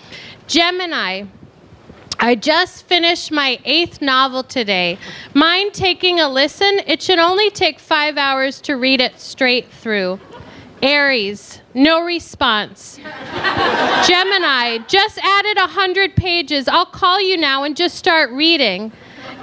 [0.48, 1.24] Gemini.
[2.20, 4.98] I just finished my eighth novel today.
[5.34, 6.82] Mind taking a listen?
[6.88, 10.20] It should only take five hours to read it straight through.
[10.82, 12.98] Aries, no response.
[14.08, 16.68] Gemini, just added a 100 pages.
[16.68, 18.92] I'll call you now and just start reading.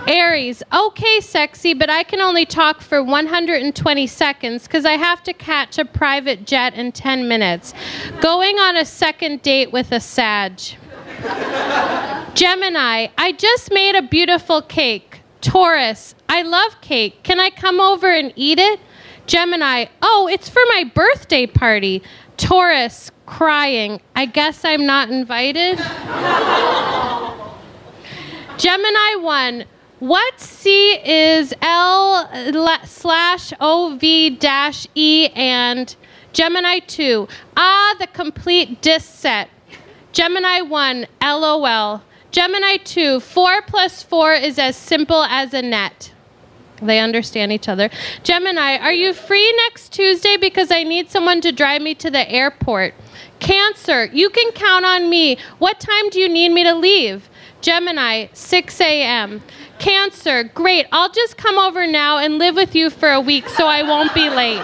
[0.07, 5.33] Aries, okay, sexy, but I can only talk for 120 seconds because I have to
[5.33, 7.73] catch a private jet in 10 minutes.
[8.21, 10.61] Going on a second date with a Sag.
[12.35, 15.21] Gemini, I just made a beautiful cake.
[15.41, 17.23] Taurus, I love cake.
[17.23, 18.81] Can I come over and eat it?
[19.27, 22.03] Gemini, oh, it's for my birthday party.
[22.37, 25.79] Taurus, crying, I guess I'm not invited.
[28.59, 29.65] Gemini 1,
[30.01, 32.29] what C is L
[32.85, 35.95] slash OV dash E and
[36.33, 39.49] Gemini 2, ah, the complete dis set.
[40.15, 42.03] Gemini 1, LOL.
[42.31, 46.13] Gemini 2, 4 plus 4 is as simple as a net.
[46.81, 47.91] They understand each other.
[48.23, 52.31] Gemini, are you free next Tuesday because I need someone to drive me to the
[52.31, 52.95] airport?
[53.41, 55.37] Cancer, you can count on me.
[55.59, 57.29] What time do you need me to leave?
[57.61, 59.43] Gemini, 6 a.m.
[59.81, 60.87] Cancer, great.
[60.93, 64.15] I'll just come over now and live with you for a week so I won't
[64.15, 64.63] be late.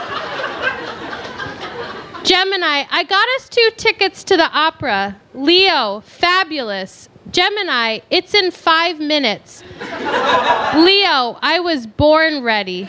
[2.22, 5.20] Gemini, I got us two tickets to the opera.
[5.32, 7.08] Leo, fabulous.
[7.30, 9.62] Gemini, it's in five minutes.
[9.80, 12.88] Leo, I was born ready.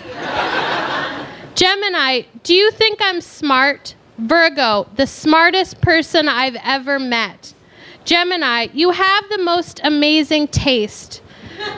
[1.56, 3.96] Gemini, do you think I'm smart?
[4.18, 7.54] Virgo, the smartest person I've ever met.
[8.04, 11.22] Gemini, you have the most amazing taste.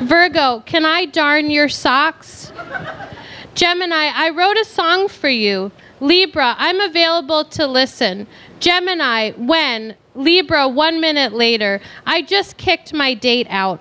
[0.01, 2.51] Virgo, can I darn your socks?
[3.55, 5.71] Gemini, I wrote a song for you.
[6.03, 8.27] Libra, I'm available to listen.
[8.59, 9.95] Gemini, when?
[10.15, 11.79] Libra, one minute later.
[12.05, 13.79] I just kicked my date out.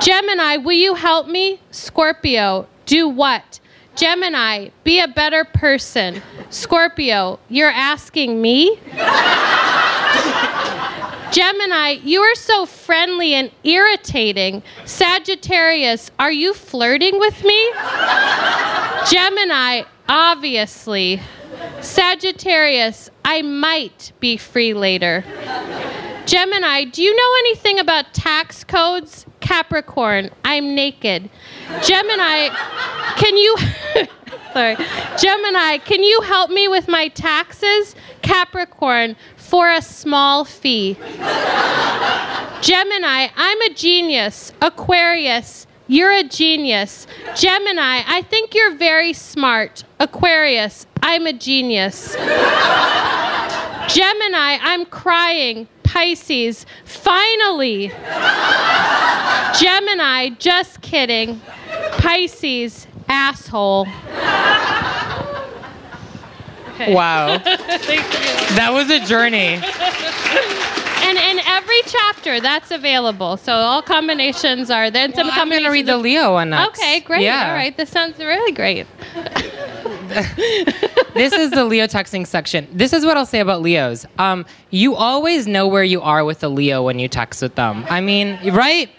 [0.00, 1.60] Gemini, will you help me?
[1.70, 3.60] Scorpio, do what?
[3.96, 6.22] Gemini, be a better person.
[6.48, 8.78] Scorpio, you're asking me?
[11.32, 14.62] Gemini, you are so friendly and irritating.
[14.86, 17.72] Sagittarius, are you flirting with me?
[19.10, 21.20] Gemini, obviously.
[21.80, 25.24] Sagittarius, I might be free later.
[26.26, 29.26] Gemini, do you know anything about tax codes?
[29.40, 31.28] Capricorn, I'm naked.
[31.82, 32.48] Gemini,
[33.16, 33.56] can you.
[34.52, 34.76] Sorry.
[35.18, 37.96] Gemini, can you help me with my taxes?
[38.20, 40.94] Capricorn, for a small fee.
[42.60, 44.52] Gemini, I'm a genius.
[44.60, 47.06] Aquarius, you're a genius.
[47.36, 49.84] Gemini, I think you're very smart.
[50.00, 52.14] Aquarius, I'm a genius.
[53.88, 55.68] Gemini, I'm crying.
[55.82, 57.88] Pisces, finally.
[59.60, 61.42] Gemini, just kidding.
[61.98, 63.86] Pisces, asshole.
[66.88, 67.36] Wow.
[67.44, 69.60] that was a journey.
[71.02, 73.36] And in every chapter, that's available.
[73.36, 75.04] So all combinations are there.
[75.04, 76.78] And some I'm going to read the Leo one next.
[76.78, 77.22] Okay, great.
[77.22, 77.48] Yeah.
[77.48, 78.86] All right, this sounds really great.
[81.14, 82.68] this is the Leo texting section.
[82.72, 84.06] This is what I'll say about Leos.
[84.18, 87.84] Um, you always know where you are with a Leo when you text with them.
[87.88, 88.90] I mean, right?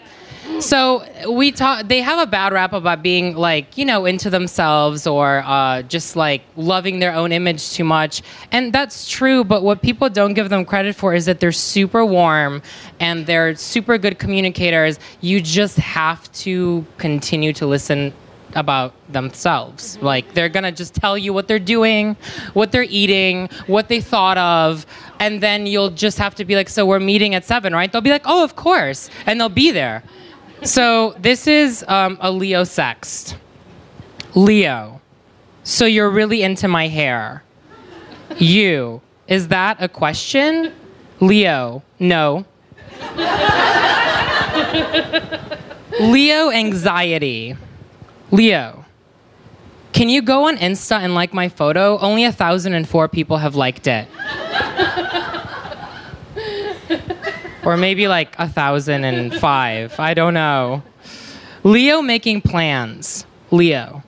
[0.60, 1.88] So we talk.
[1.88, 6.16] They have a bad rap about being like you know into themselves or uh, just
[6.16, 9.42] like loving their own image too much, and that's true.
[9.44, 12.62] But what people don't give them credit for is that they're super warm
[13.00, 14.98] and they're super good communicators.
[15.20, 18.12] You just have to continue to listen
[18.54, 19.98] about themselves.
[20.00, 22.16] Like they're gonna just tell you what they're doing,
[22.52, 24.86] what they're eating, what they thought of,
[25.18, 28.00] and then you'll just have to be like, "So we're meeting at seven, right?" They'll
[28.00, 30.02] be like, "Oh, of course," and they'll be there.
[30.64, 33.36] So this is um, a Leo sext.
[34.34, 35.00] Leo,
[35.62, 37.44] so you're really into my hair.
[38.38, 40.72] You, is that a question?
[41.20, 42.46] Leo, no.
[46.00, 47.56] Leo anxiety.
[48.30, 48.84] Leo,
[49.92, 51.98] can you go on Insta and like my photo?
[51.98, 54.08] Only 1,004 people have liked it.
[57.66, 60.00] or maybe like a 1,005.
[60.00, 60.82] I don't know.
[61.62, 63.26] Leo making plans.
[63.50, 64.02] Leo.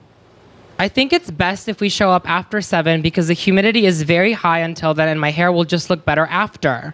[0.79, 4.33] I think it's best if we show up after 7 because the humidity is very
[4.33, 6.93] high until then and my hair will just look better after.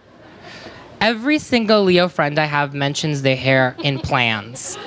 [1.00, 4.78] Every single Leo friend I have mentions their hair in plans.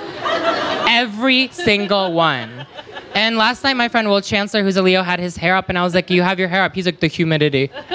[0.88, 2.66] Every single one.
[3.14, 5.78] And last night, my friend Will Chancellor, who's a Leo, had his hair up, and
[5.78, 6.74] I was like, You have your hair up.
[6.74, 7.70] He's like, The humidity.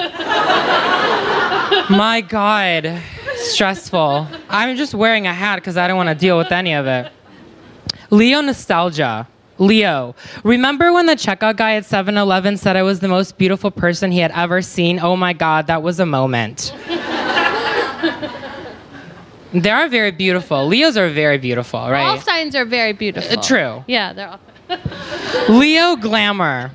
[1.90, 3.02] my God.
[3.52, 4.26] Stressful.
[4.48, 7.12] I'm just wearing a hat because I don't want to deal with any of it.
[8.10, 9.28] Leo nostalgia.
[9.58, 13.70] Leo, remember when the checkout guy at 7 Eleven said I was the most beautiful
[13.70, 14.98] person he had ever seen?
[14.98, 16.74] Oh my God, that was a moment.
[19.52, 20.66] they are very beautiful.
[20.66, 22.02] Leos are very beautiful, right?
[22.02, 23.38] All signs are very beautiful.
[23.38, 23.84] Uh, true.
[23.86, 24.40] Yeah, they're all.
[25.48, 26.72] Leo glamour.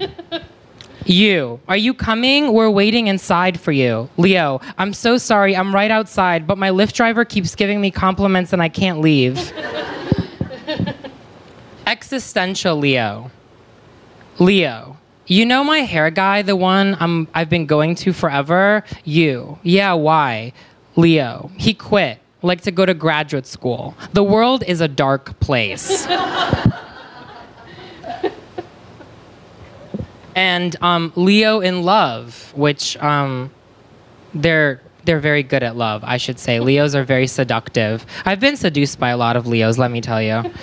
[1.05, 2.53] You, are you coming?
[2.53, 4.09] We're waiting inside for you.
[4.17, 5.55] Leo, I'm so sorry.
[5.55, 9.51] I'm right outside, but my Lyft driver keeps giving me compliments and I can't leave.
[11.87, 13.31] Existential Leo.
[14.37, 18.83] Leo, you know my hair guy, the one I'm, I've been going to forever?
[19.03, 19.59] You.
[19.63, 20.53] Yeah, why?
[20.95, 22.19] Leo, he quit.
[22.41, 23.95] Like to go to graduate school.
[24.13, 26.07] The world is a dark place.
[30.39, 33.51] and um, Leo in Love, which um,
[34.33, 36.61] they're they're very good at love, I should say.
[36.61, 38.05] Leos are very seductive.
[38.25, 40.43] I've been seduced by a lot of Leos, let me tell you.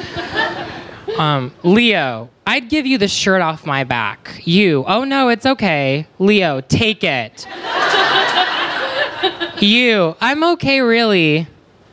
[1.19, 4.43] Um, Leo, I'd give you the shirt off my back.
[4.45, 6.07] You, oh no, it's okay.
[6.19, 7.47] Leo, take it.
[9.63, 11.47] you, I'm okay, really.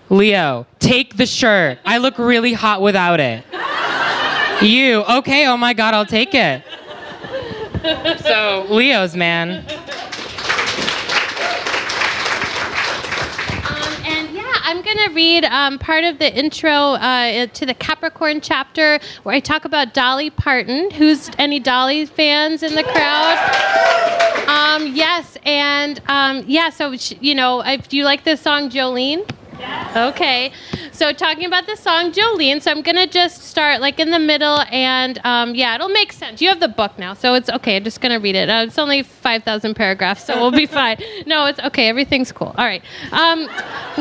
[0.09, 1.79] Leo, take the shirt.
[1.85, 3.45] I look really hot without it.
[4.61, 6.63] You, okay, oh my god, I'll take it.
[7.83, 9.65] So, Leos, man.
[13.67, 17.73] Um, and yeah, I'm going to read um, part of the intro uh, to the
[17.73, 20.91] Capricorn chapter where I talk about Dolly Parton.
[20.91, 23.37] Who's any Dolly fans in the crowd?
[24.47, 29.29] Um, yes, and um, yeah, so, you know, if, do you like this song, Jolene?
[29.95, 30.51] Okay,
[30.91, 34.61] so talking about the song Jolene, so I'm gonna just start like in the middle,
[34.71, 36.41] and um, yeah, it'll make sense.
[36.41, 37.77] You have the book now, so it's okay.
[37.77, 38.49] I'm just gonna read it.
[38.49, 40.97] Uh, it's only five thousand paragraphs, so we'll be fine.
[41.25, 41.89] No, it's okay.
[41.89, 42.55] Everything's cool.
[42.57, 42.83] All right.
[43.11, 43.47] Um,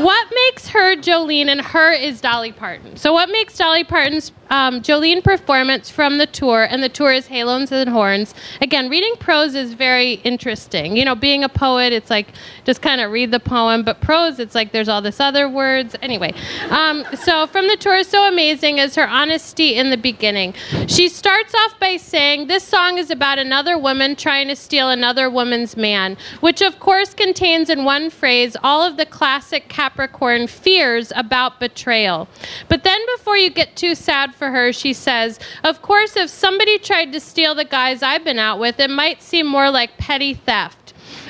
[0.03, 2.97] what makes her Jolene, and her is Dolly Parton.
[2.97, 7.27] So what makes Dolly Parton's um, Jolene performance from the tour, and the tour is
[7.27, 8.35] Halos and Horns.
[8.61, 10.97] Again, reading prose is very interesting.
[10.97, 12.29] You know, being a poet, it's like
[12.65, 15.97] just kind of read the poem, but prose, it's like there's all this other words.
[16.03, 16.35] Anyway,
[16.71, 20.55] um, so from the tour so amazing is her honesty in the beginning.
[20.87, 25.31] She starts off by saying, This song is about another woman trying to steal another
[25.31, 31.13] woman's man, which of course contains in one phrase all of the classic Capricorn fears
[31.15, 32.29] about betrayal.
[32.69, 36.79] But then before you get too sad for her, she says, Of course, if somebody
[36.79, 40.35] tried to steal the guys I've been out with, it might seem more like petty
[40.35, 40.82] theft.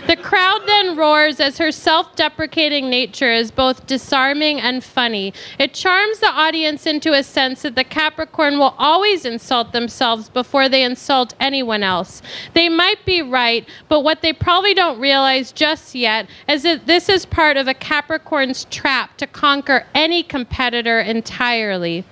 [0.07, 5.33] The crowd then roars as her self deprecating nature is both disarming and funny.
[5.61, 10.69] It charms the audience into a sense that the Capricorn will always insult themselves before
[10.69, 12.21] they insult anyone else.
[12.53, 17.09] They might be right, but what they probably don't realize just yet is that this
[17.09, 22.05] is part of a Capricorn's trap to conquer any competitor entirely.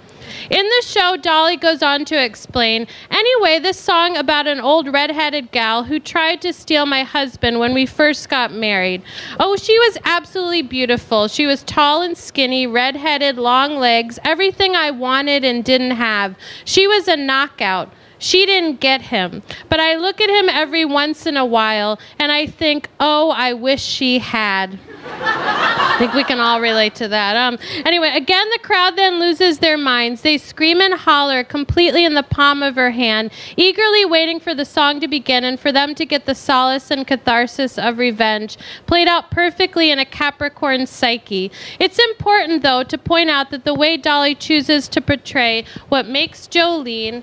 [0.48, 5.50] In the show, Dolly goes on to explain anyway, this song about an old redheaded
[5.50, 9.02] gal who tried to steal my husband when we first got married.
[9.38, 11.28] Oh, she was absolutely beautiful.
[11.28, 16.36] She was tall and skinny, redheaded, long legs, everything I wanted and didn't have.
[16.64, 17.92] She was a knockout.
[18.18, 19.42] She didn't get him.
[19.68, 23.54] But I look at him every once in a while and I think, oh, I
[23.54, 24.78] wish she had.
[25.04, 27.36] I think we can all relate to that.
[27.36, 30.22] Um, anyway, again, the crowd then loses their minds.
[30.22, 34.64] They scream and holler completely in the palm of her hand, eagerly waiting for the
[34.64, 39.08] song to begin and for them to get the solace and catharsis of revenge, played
[39.08, 41.50] out perfectly in a Capricorn psyche.
[41.78, 46.46] It's important, though, to point out that the way Dolly chooses to portray what makes
[46.46, 47.22] Jolene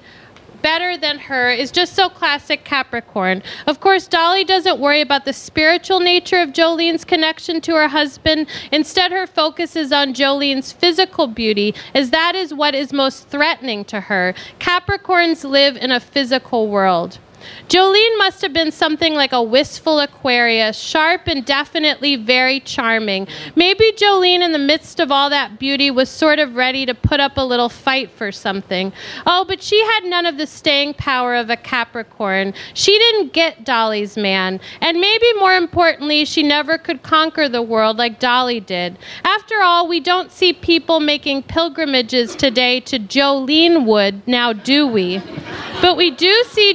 [0.61, 3.43] better than her is just so classic Capricorn.
[3.65, 8.47] Of course, Dolly doesn't worry about the spiritual nature of Jolene's connection to her husband.
[8.71, 13.85] Instead, her focus is on Jolene's physical beauty, as that is what is most threatening
[13.85, 14.33] to her.
[14.59, 17.19] Capricorns live in a physical world.
[17.69, 23.27] Jolene must have been something like a wistful Aquarius, sharp and definitely very charming.
[23.55, 27.19] Maybe Jolene, in the midst of all that beauty, was sort of ready to put
[27.19, 28.93] up a little fight for something.
[29.25, 32.53] Oh, but she had none of the staying power of a Capricorn.
[32.73, 34.59] She didn't get Dolly's man.
[34.79, 38.97] And maybe more importantly, she never could conquer the world like Dolly did.
[39.23, 45.21] After all, we don't see people making pilgrimages today to Jolene Wood, now do we?
[45.81, 46.73] But we do see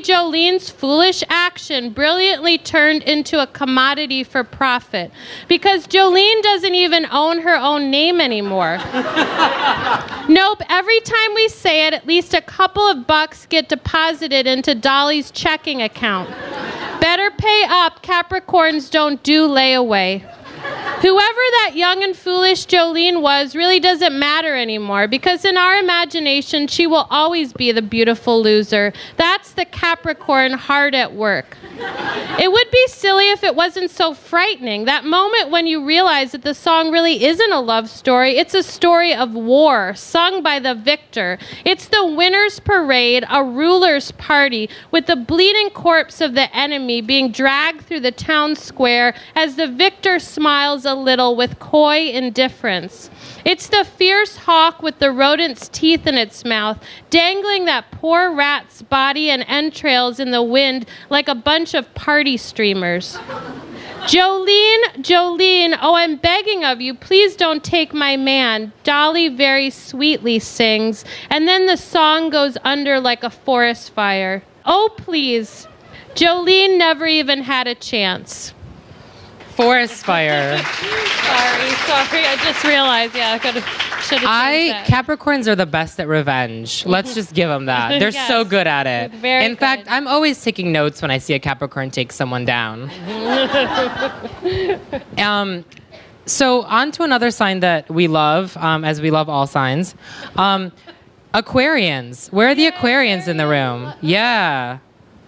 [0.62, 5.10] Jolene's foolish action brilliantly turned into a commodity for profit
[5.48, 8.78] because Jolene doesn't even own her own name anymore.
[10.28, 14.74] nope, every time we say it, at least a couple of bucks get deposited into
[14.74, 16.30] Dolly's checking account.
[17.00, 20.22] Better pay up, Capricorns don't do layaway.
[21.02, 26.68] Whoever that young and foolish Jolene was really doesn't matter anymore because in our imagination,
[26.68, 28.92] she will always be the beautiful loser.
[29.16, 31.56] That's the Capricorn hard at work.
[32.38, 34.84] It would be silly if it wasn't so frightening.
[34.84, 38.62] That moment when you realize that the song really isn't a love story, it's a
[38.62, 41.36] story of war, sung by the victor.
[41.64, 47.32] It's the winner's parade, a ruler's party, with the bleeding corpse of the enemy being
[47.32, 53.10] dragged through the town square as the victor smiles a little with coy indifference.
[53.46, 56.78] It's the fierce hawk with the rodent's teeth in its mouth,
[57.08, 62.36] dangling that poor rat's body and entrails in the wind like a bunch of party
[62.36, 63.16] streamers.
[64.04, 68.72] Jolene, Jolene, oh, I'm begging of you, please don't take my man.
[68.84, 74.42] Dolly very sweetly sings, and then the song goes under like a forest fire.
[74.66, 75.66] Oh, please,
[76.14, 78.52] Jolene never even had a chance.
[79.56, 80.58] Forest fire.
[81.32, 82.26] Sorry, sorry.
[82.26, 83.14] I just realized.
[83.14, 84.02] Yeah, I could have.
[84.02, 84.28] Should have.
[84.28, 86.84] I Capricorns are the best at revenge.
[86.84, 87.98] Let's just give them that.
[88.00, 89.12] They're so good at it.
[89.18, 89.86] Very In fact.
[89.88, 92.90] I'm always taking notes when I see a Capricorn take someone down.
[95.18, 95.64] um,
[96.26, 99.94] so on to another sign that we love, um, as we love all signs.
[100.36, 100.72] Um,
[101.34, 102.30] Aquarians.
[102.32, 103.92] Where are the Aquarians in the room?
[104.02, 104.78] Yeah,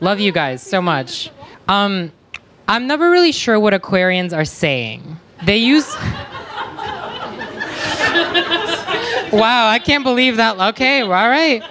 [0.00, 1.30] love you guys so much.
[1.66, 2.12] Um,
[2.66, 5.18] I'm never really sure what Aquarians are saying.
[5.44, 5.86] They use.
[9.32, 10.58] wow, I can't believe that.
[10.70, 11.62] Okay, all right.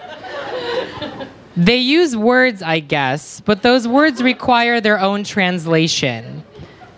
[1.55, 6.43] They use words, I guess, but those words require their own translation.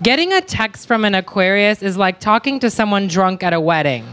[0.02, 4.06] Getting a text from an Aquarius is like talking to someone drunk at a wedding.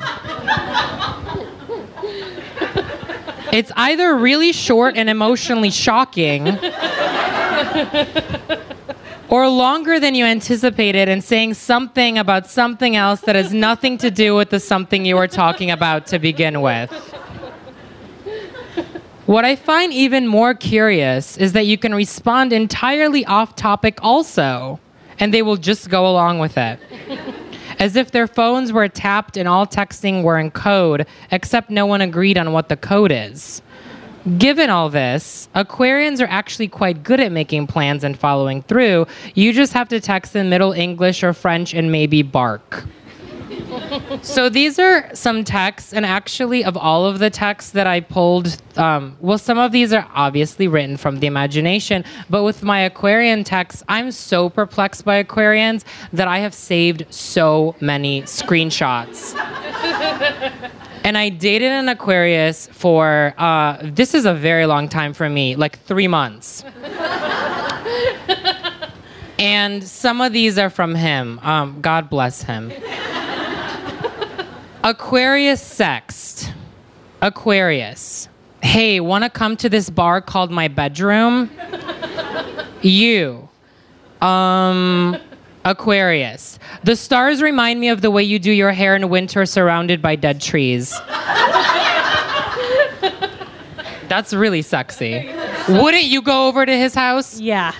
[3.52, 6.46] It's either really short and emotionally shocking,
[9.32, 14.10] or longer than you anticipated and saying something about something else that has nothing to
[14.10, 16.90] do with the something you were talking about to begin with.
[19.24, 24.78] What I find even more curious is that you can respond entirely off topic also,
[25.18, 26.78] and they will just go along with it.
[27.78, 32.02] As if their phones were tapped and all texting were in code, except no one
[32.02, 33.62] agreed on what the code is.
[34.38, 39.06] Given all this, Aquarians are actually quite good at making plans and following through.
[39.34, 42.84] You just have to text in Middle English or French and maybe bark.
[44.22, 48.56] so these are some texts, and actually, of all of the texts that I pulled,
[48.76, 53.42] um, well, some of these are obviously written from the imagination, but with my Aquarian
[53.42, 59.36] texts, I'm so perplexed by Aquarians that I have saved so many screenshots.
[61.04, 65.56] And I dated an Aquarius for, uh, this is a very long time for me,
[65.56, 66.62] like three months.
[69.38, 71.40] and some of these are from him.
[71.40, 72.72] Um, God bless him.
[74.84, 76.52] Aquarius sext.
[77.20, 78.28] Aquarius.
[78.62, 81.50] Hey, wanna come to this bar called my bedroom?
[82.82, 83.48] you.
[84.20, 85.16] Um,
[85.64, 86.58] Aquarius.
[86.84, 90.16] The stars remind me of the way you do your hair in winter surrounded by
[90.16, 90.90] dead trees.
[94.08, 95.30] That's really sexy.
[95.68, 97.40] Wouldn't you go over to his house?
[97.40, 97.72] Yeah.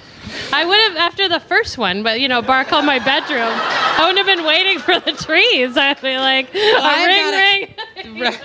[0.52, 3.42] I would have after the first one, but you know, bark on my bedroom.
[3.42, 5.76] I wouldn't have been waiting for the trees.
[5.76, 7.74] I'd be like, ring,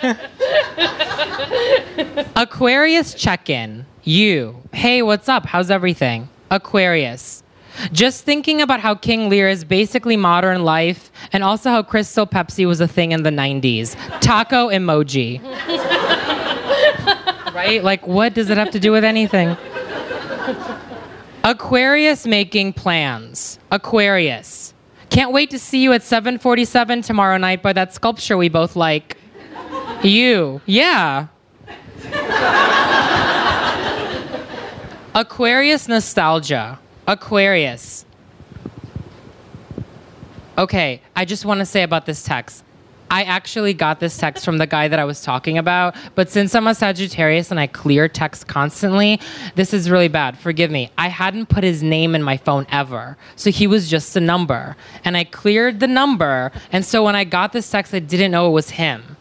[0.03, 0.17] ring.
[2.35, 3.85] Aquarius check in.
[4.03, 4.61] You.
[4.73, 5.45] Hey, what's up?
[5.45, 6.29] How's everything?
[6.49, 7.43] Aquarius.
[7.91, 12.65] Just thinking about how King Lear is basically modern life and also how Crystal Pepsi
[12.65, 13.95] was a thing in the 90s.
[14.19, 15.43] Taco emoji.
[17.53, 17.83] right?
[17.83, 19.55] Like, what does it have to do with anything?
[21.43, 23.59] Aquarius making plans.
[23.71, 24.73] Aquarius.
[25.09, 29.17] Can't wait to see you at 7:47 tomorrow night by that sculpture we both like.
[30.03, 30.61] You.
[30.65, 31.27] Yeah.
[35.15, 36.79] Aquarius nostalgia.
[37.07, 38.05] Aquarius.
[40.57, 42.65] Okay, I just want to say about this text.
[43.09, 46.53] I actually got this text from the guy that I was talking about, but since
[46.53, 49.21] I'm a Sagittarius and I clear text constantly,
[49.55, 50.37] this is really bad.
[50.37, 50.91] Forgive me.
[50.97, 53.17] I hadn't put his name in my phone ever.
[53.37, 54.75] So he was just a number.
[55.05, 58.49] And I cleared the number, and so when I got this text, I didn't know
[58.49, 59.15] it was him.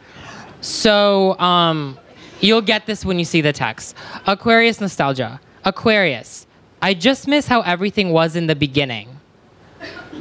[0.61, 1.97] So, um,
[2.41, 3.95] you'll get this when you see the text.
[4.27, 5.41] Aquarius nostalgia.
[5.65, 6.46] Aquarius.
[6.83, 9.09] I just miss how everything was in the beginning.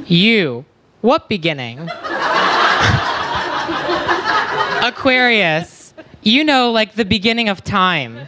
[0.06, 0.64] You.
[1.00, 1.78] What beginning?
[4.82, 5.94] Aquarius.
[6.22, 8.16] You know, like the beginning of time.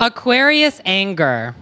[0.00, 1.54] Aquarius anger.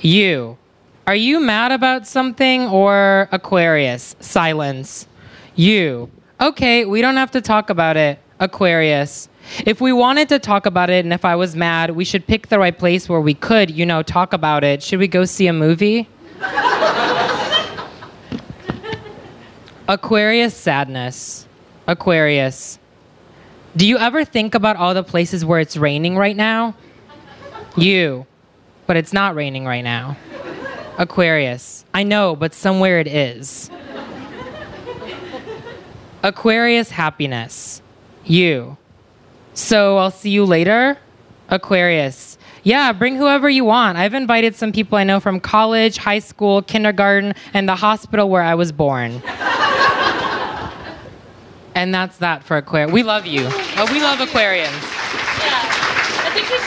[0.00, 0.58] You.
[1.06, 4.16] Are you mad about something or Aquarius?
[4.20, 5.06] Silence.
[5.54, 6.10] You.
[6.40, 8.20] Okay, we don't have to talk about it.
[8.38, 9.28] Aquarius.
[9.66, 12.48] If we wanted to talk about it and if I was mad, we should pick
[12.48, 14.82] the right place where we could, you know, talk about it.
[14.82, 16.08] Should we go see a movie?
[19.88, 21.48] Aquarius sadness.
[21.88, 22.78] Aquarius.
[23.76, 26.76] Do you ever think about all the places where it's raining right now?
[27.76, 28.26] You.
[28.86, 30.16] But it's not raining right now.
[30.98, 31.84] Aquarius.
[31.92, 33.70] I know, but somewhere it is.
[36.22, 37.82] Aquarius happiness.
[38.24, 38.76] You.
[39.54, 40.98] So I'll see you later?
[41.48, 42.38] Aquarius.
[42.62, 43.96] Yeah, bring whoever you want.
[43.98, 48.42] I've invited some people I know from college, high school, kindergarten, and the hospital where
[48.42, 49.22] I was born.
[51.78, 52.90] And that's that for Aquarius.
[52.90, 53.42] We love you.
[53.76, 54.82] Oh, we love Aquarians.
[55.38, 55.77] Yeah.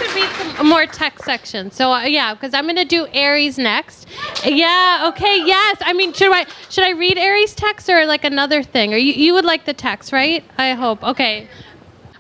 [0.02, 1.72] Should read some more text section.
[1.72, 4.08] So uh, yeah, because I'm gonna do Aries next.
[4.45, 5.12] Yeah.
[5.14, 5.43] Okay.
[5.45, 5.78] Yes.
[5.82, 8.93] I mean, should I should I read Aries text or like another thing?
[8.93, 10.43] Or you you would like the text, right?
[10.58, 11.04] I hope.
[11.04, 11.47] Okay.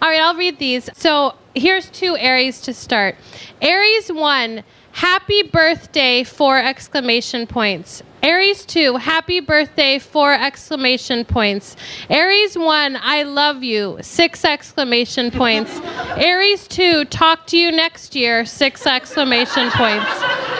[0.01, 0.19] All right.
[0.19, 0.89] I'll read these.
[0.93, 3.15] So here's two Aries to start.
[3.61, 4.63] Aries one.
[4.93, 6.21] Happy birthday!
[6.23, 8.03] Four exclamation points.
[8.23, 11.75] Aries 2, happy birthday, four exclamation points.
[12.07, 15.79] Aries 1, I love you, six exclamation points.
[16.17, 20.05] Aries 2, talk to you next year, six exclamation points.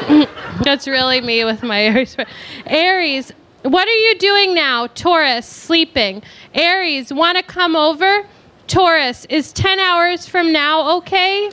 [0.64, 2.18] That's really me with my Aries.
[2.66, 3.32] Aries,
[3.62, 4.88] what are you doing now?
[4.88, 6.24] Taurus, sleeping.
[6.56, 8.26] Aries, want to come over?
[8.66, 11.52] Taurus, is 10 hours from now okay?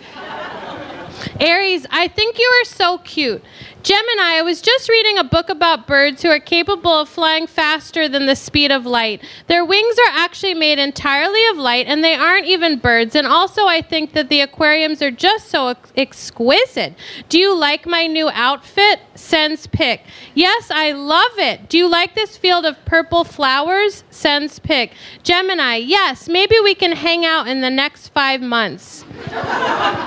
[1.40, 3.42] Aries, I think you are so cute.
[3.80, 8.08] Gemini, I was just reading a book about birds who are capable of flying faster
[8.08, 9.22] than the speed of light.
[9.46, 13.14] Their wings are actually made entirely of light, and they aren't even birds.
[13.14, 16.96] And also, I think that the aquariums are just so ex- exquisite.
[17.28, 18.98] Do you like my new outfit?
[19.14, 20.02] Sends pic.
[20.34, 21.68] Yes, I love it.
[21.68, 24.02] Do you like this field of purple flowers?
[24.10, 24.92] Sends pic.
[25.22, 29.04] Gemini, yes, maybe we can hang out in the next five months.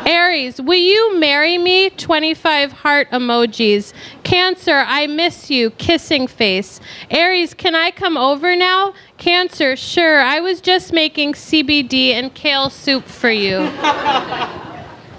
[0.05, 1.89] Aries, will you marry me?
[1.89, 3.93] 25 heart emojis.
[4.23, 5.71] Cancer, I miss you.
[5.71, 6.79] Kissing face.
[7.09, 8.93] Aries, can I come over now?
[9.17, 10.21] Cancer, sure.
[10.21, 13.71] I was just making CBD and kale soup for you.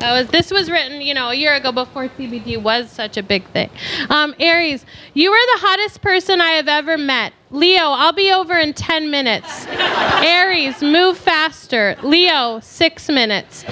[0.02, 3.44] Was, this was written, you know, a year ago before CBD was such a big
[3.50, 3.70] thing.
[4.10, 4.84] Um, Aries,
[5.14, 7.32] you are the hottest person I have ever met.
[7.50, 9.66] Leo, I'll be over in 10 minutes.
[9.68, 11.96] Aries, move faster.
[12.02, 13.64] Leo, six minutes.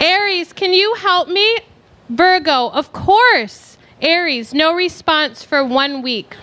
[0.00, 1.58] Aries, can you help me?
[2.10, 3.78] Virgo, of course.
[4.02, 6.36] Aries, no response for one week.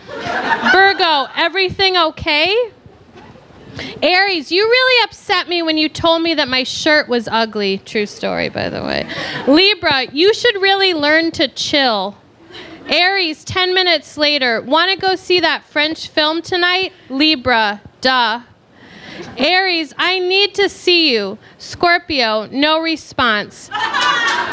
[0.71, 2.71] Virgo, everything okay?
[4.01, 7.77] Aries, you really upset me when you told me that my shirt was ugly.
[7.79, 9.07] True story, by the way.
[9.47, 12.17] Libra, you should really learn to chill.
[12.87, 16.93] Aries, 10 minutes later, want to go see that French film tonight?
[17.09, 18.41] Libra, duh.
[19.37, 21.37] Aries, I need to see you.
[21.57, 23.69] Scorpio, no response.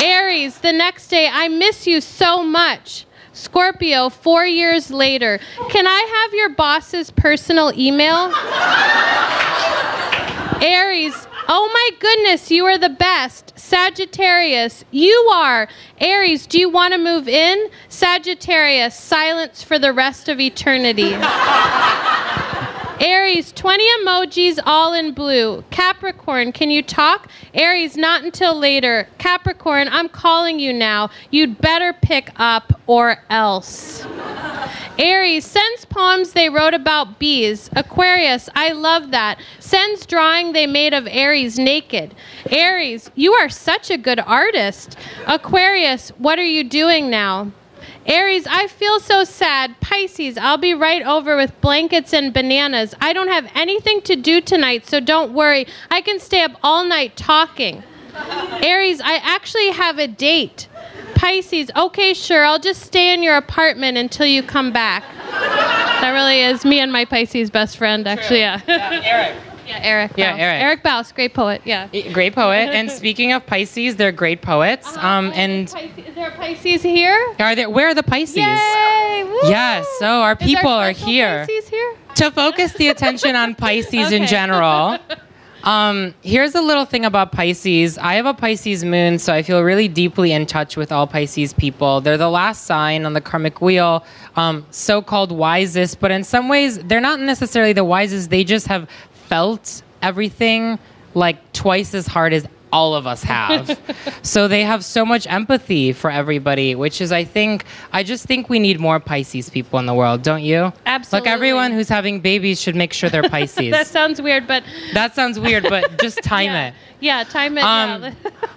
[0.03, 3.07] Aries, the next day, I miss you so much.
[3.39, 5.39] Scorpio, four years later,
[5.71, 8.33] can I have your boss's personal email?
[10.61, 11.15] Aries,
[11.47, 13.53] oh my goodness, you are the best.
[13.57, 15.69] Sagittarius, you are.
[15.99, 17.71] Aries, do you want to move in?
[17.89, 21.15] Sagittarius, silence for the rest of eternity.
[23.01, 25.63] Aries, 20 emojis all in blue.
[25.71, 27.31] Capricorn, can you talk?
[27.55, 29.09] Aries, not until later.
[29.19, 31.11] Capricorn, I'm calling you now.
[31.31, 34.05] You'd better pick up or else.
[34.99, 37.71] Aries sends poems they wrote about bees.
[37.77, 39.41] Aquarius, I love that.
[39.61, 42.17] Sends drawing they made of Aries naked.
[42.51, 44.97] Aries, you are such a good artist.
[45.29, 47.53] Aquarius, what are you doing now?
[48.09, 49.79] Aries, I feel so sad.
[49.81, 52.95] Pisces, I'll be right over with blankets and bananas.
[53.03, 55.67] I don't have anything to do tonight, so don't worry.
[55.91, 57.83] I can stay up all night talking.
[58.63, 60.69] Aries, I actually have a date.
[61.15, 65.05] Pisces, okay, sure, I'll just stay in your apartment until you come back.
[65.31, 68.63] That really is me and my Pisces best friend, actually, yeah.
[68.67, 69.48] Yeah, Eric.
[69.69, 70.13] Yeah, Eric.
[70.17, 70.39] Yeah, Baus.
[70.39, 70.63] Eric.
[70.63, 71.89] Eric Baus, great poet, yeah.
[72.13, 72.71] Great poet.
[72.71, 74.97] And speaking of Pisces, they're great poets.
[74.97, 77.35] Um, and Pisces, is there a Pisces here?
[77.39, 78.37] are there, where are the Pisces?
[78.37, 79.25] Yay!
[79.25, 79.39] Woo!
[79.45, 81.47] Yes, so our Is people are here.
[81.47, 81.95] Pisces here?
[82.17, 84.99] to focus the attention on Pisces in general.
[85.65, 87.99] Um, here's a little thing about Pisces.
[87.99, 91.53] I have a Pisces moon, so I feel really deeply in touch with all Pisces
[91.53, 92.01] people.
[92.01, 94.05] They're the last sign on the karmic wheel,
[94.37, 98.31] um, so called wisest, but in some ways, they're not necessarily the wisest.
[98.31, 98.89] They just have
[99.29, 100.79] felt everything
[101.15, 103.79] like twice as hard as all of us have.
[104.23, 108.49] so they have so much empathy for everybody, which is, I think, I just think
[108.49, 110.73] we need more Pisces people in the world, don't you?
[110.87, 111.27] Absolutely.
[111.27, 113.71] Like everyone who's having babies should make sure they're Pisces.
[113.71, 114.65] That sounds weird, but
[114.95, 116.75] that sounds weird, but just time yeah, it.
[117.01, 117.65] yeah, time it.
[117.65, 118.13] Um, yeah.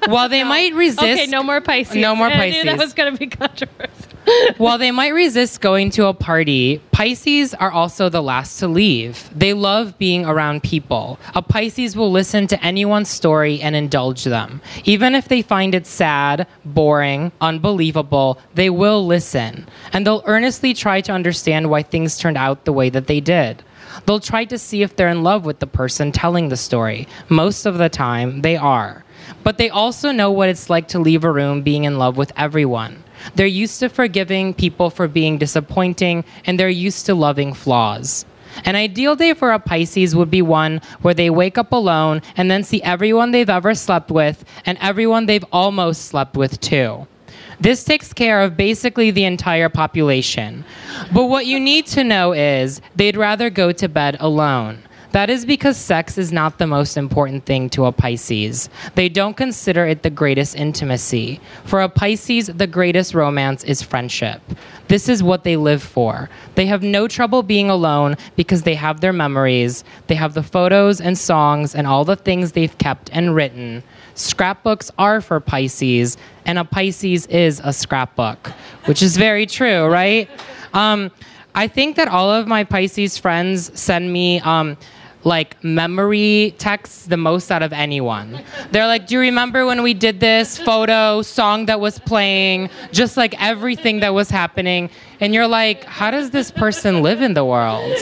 [0.07, 1.95] While they might resist, okay, no more Pisces.
[1.95, 2.59] No more Pisces.
[2.59, 4.10] I knew that was going to be controversial.
[4.57, 9.29] while they might resist going to a party, Pisces are also the last to leave.
[9.35, 11.19] They love being around people.
[11.33, 14.61] A Pisces will listen to anyone's story and indulge them.
[14.83, 19.67] Even if they find it sad, boring, unbelievable, they will listen.
[19.93, 23.63] And they'll earnestly try to understand why things turned out the way that they did.
[24.05, 27.07] They'll try to see if they're in love with the person telling the story.
[27.29, 29.03] Most of the time, they are.
[29.43, 32.31] But they also know what it's like to leave a room being in love with
[32.35, 33.03] everyone.
[33.35, 38.25] They're used to forgiving people for being disappointing, and they're used to loving flaws.
[38.65, 42.51] An ideal day for a Pisces would be one where they wake up alone and
[42.51, 47.07] then see everyone they've ever slept with and everyone they've almost slept with too.
[47.59, 50.65] This takes care of basically the entire population.
[51.13, 54.79] But what you need to know is they'd rather go to bed alone.
[55.11, 58.69] That is because sex is not the most important thing to a Pisces.
[58.95, 61.41] They don't consider it the greatest intimacy.
[61.65, 64.41] For a Pisces, the greatest romance is friendship.
[64.87, 66.29] This is what they live for.
[66.55, 71.01] They have no trouble being alone because they have their memories, they have the photos
[71.01, 73.83] and songs and all the things they've kept and written.
[74.15, 78.49] Scrapbooks are for Pisces, and a Pisces is a scrapbook,
[78.85, 80.29] which is very true, right?
[80.73, 81.11] Um,
[81.53, 84.39] I think that all of my Pisces friends send me.
[84.41, 84.77] Um,
[85.23, 88.43] like memory texts the most out of anyone.
[88.71, 93.17] They're like, Do you remember when we did this photo, song that was playing, just
[93.17, 94.89] like everything that was happening?
[95.19, 97.97] And you're like, How does this person live in the world?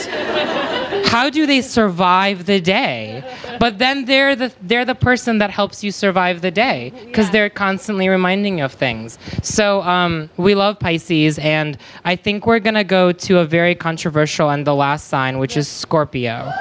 [1.10, 3.24] How do they survive the day?
[3.58, 7.32] But then they're the they're the person that helps you survive the day because yeah.
[7.32, 9.18] they're constantly reminding you of things.
[9.42, 14.50] So um, we love Pisces, and I think we're gonna go to a very controversial
[14.50, 16.52] and the last sign, which is Scorpio.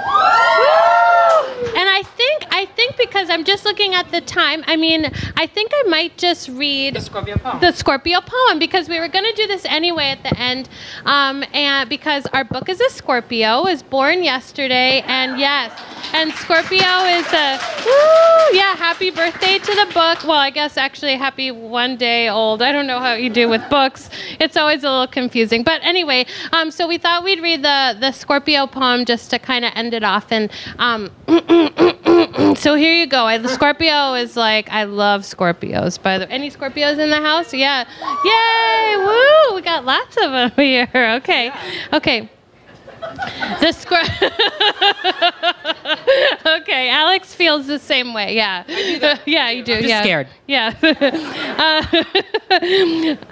[1.75, 4.63] And I think I think because I'm just looking at the time.
[4.67, 7.59] I mean, I think I might just read the Scorpio poem.
[7.59, 10.69] The Scorpio poem because we were going to do this anyway at the end,
[11.05, 15.71] um, and because our book is a Scorpio, was born yesterday, and yes,
[16.13, 20.23] and Scorpio is a woo, yeah, happy birthday to the book.
[20.23, 22.61] Well, I guess actually happy one day old.
[22.61, 24.09] I don't know how you do with books.
[24.39, 28.11] It's always a little confusing, but anyway, um, so we thought we'd read the the
[28.11, 31.11] Scorpio poem just to kind of end it off, and um,
[32.55, 33.25] so here you go.
[33.25, 36.01] I, the Scorpio is like I love Scorpios.
[36.01, 37.53] By the any Scorpios in the house?
[37.53, 37.85] Yeah,
[38.23, 38.97] yay!
[38.97, 39.55] Woo!
[39.55, 40.87] We got lots of them here.
[41.19, 41.51] Okay,
[41.93, 42.29] okay.
[43.61, 44.03] The square.
[46.61, 48.35] okay, Alex feels the same way.
[48.35, 48.65] Yeah,
[49.25, 49.75] yeah, you do.
[49.75, 50.27] I'm yeah, scared.
[50.47, 50.73] Yeah.
[50.81, 51.85] uh,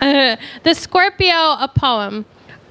[0.01, 2.25] uh, the Scorpio, a poem.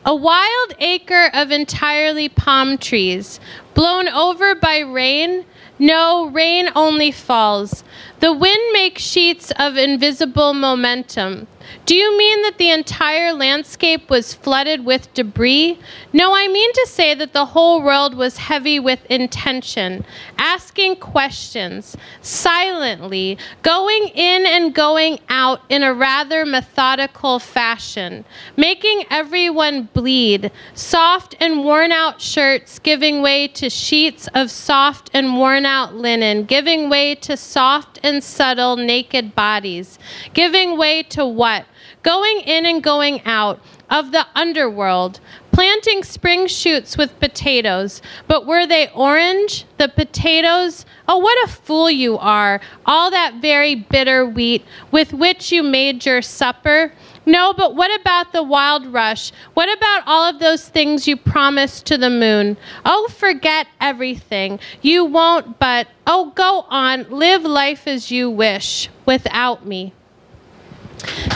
[0.04, 3.40] A wild acre of entirely palm trees,
[3.74, 5.44] blown over by rain.
[5.78, 7.84] No, rain only falls.
[8.20, 11.46] The wind makes sheets of invisible momentum.
[11.84, 15.78] Do you mean that the entire landscape was flooded with debris?
[16.12, 20.04] No, I mean to say that the whole world was heavy with intention,
[20.38, 28.24] asking questions, silently, going in and going out in a rather methodical fashion,
[28.56, 35.36] making everyone bleed, soft and worn out shirts giving way to sheets of soft and
[35.36, 39.98] worn out linen, giving way to soft and subtle naked bodies,
[40.32, 41.66] giving way to what?
[42.06, 45.18] going in and going out of the underworld,
[45.50, 48.00] planting spring shoots with potatoes.
[48.28, 49.64] But were they orange?
[49.78, 50.86] The potatoes?
[51.08, 52.60] Oh, what a fool you are!
[52.86, 56.92] All that very bitter wheat with which you made your supper.
[57.26, 59.32] No, but what about the wild rush?
[59.54, 62.56] What about all of those things you promised to the moon?
[62.84, 64.60] Oh, forget everything.
[64.80, 67.10] You won't, but oh, go on.
[67.10, 69.92] Live life as you wish without me.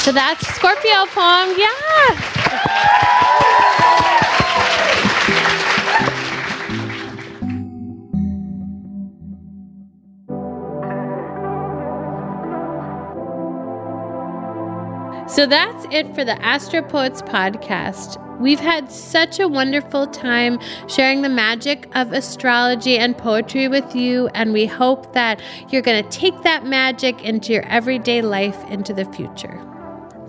[0.01, 1.57] So that's Scorpio poem.
[1.59, 3.77] Yeah.
[15.41, 18.19] So that's it for the Astro Poets podcast.
[18.41, 24.29] We've had such a wonderful time sharing the magic of astrology and poetry with you,
[24.35, 28.93] and we hope that you're going to take that magic into your everyday life into
[28.93, 29.59] the future.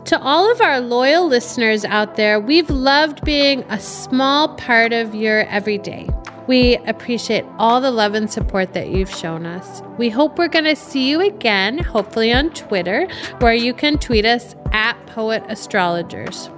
[0.05, 5.13] To all of our loyal listeners out there, we've loved being a small part of
[5.13, 6.07] your everyday.
[6.51, 9.81] We appreciate all the love and support that you've shown us.
[9.97, 13.07] We hope we're going to see you again, hopefully on Twitter,
[13.39, 16.49] where you can tweet us at Poet Astrologers.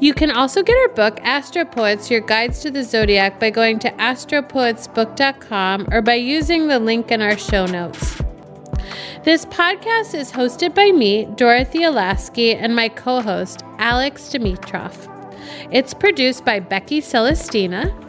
[0.00, 3.78] You can also get our book, Astro Poets Your Guides to the Zodiac, by going
[3.78, 8.20] to astropoetsbook.com or by using the link in our show notes.
[9.24, 15.10] This podcast is hosted by me, Dorothea Lasky, and my co host, Alex Dimitrov.
[15.72, 18.05] It's produced by Becky Celestina.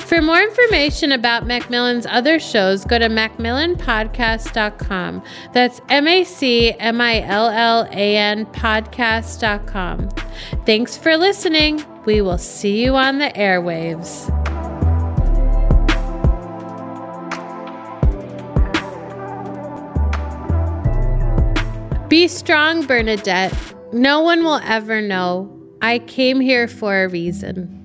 [0.00, 5.22] For more information about Macmillan's other shows, go to macmillanpodcast.com.
[5.52, 10.08] That's M A C M I L L A N podcast.com.
[10.66, 11.84] Thanks for listening.
[12.04, 14.28] We will see you on the airwaves.
[22.08, 23.54] Be strong, Bernadette.
[23.92, 25.50] No one will ever know.
[25.80, 27.81] I came here for a reason.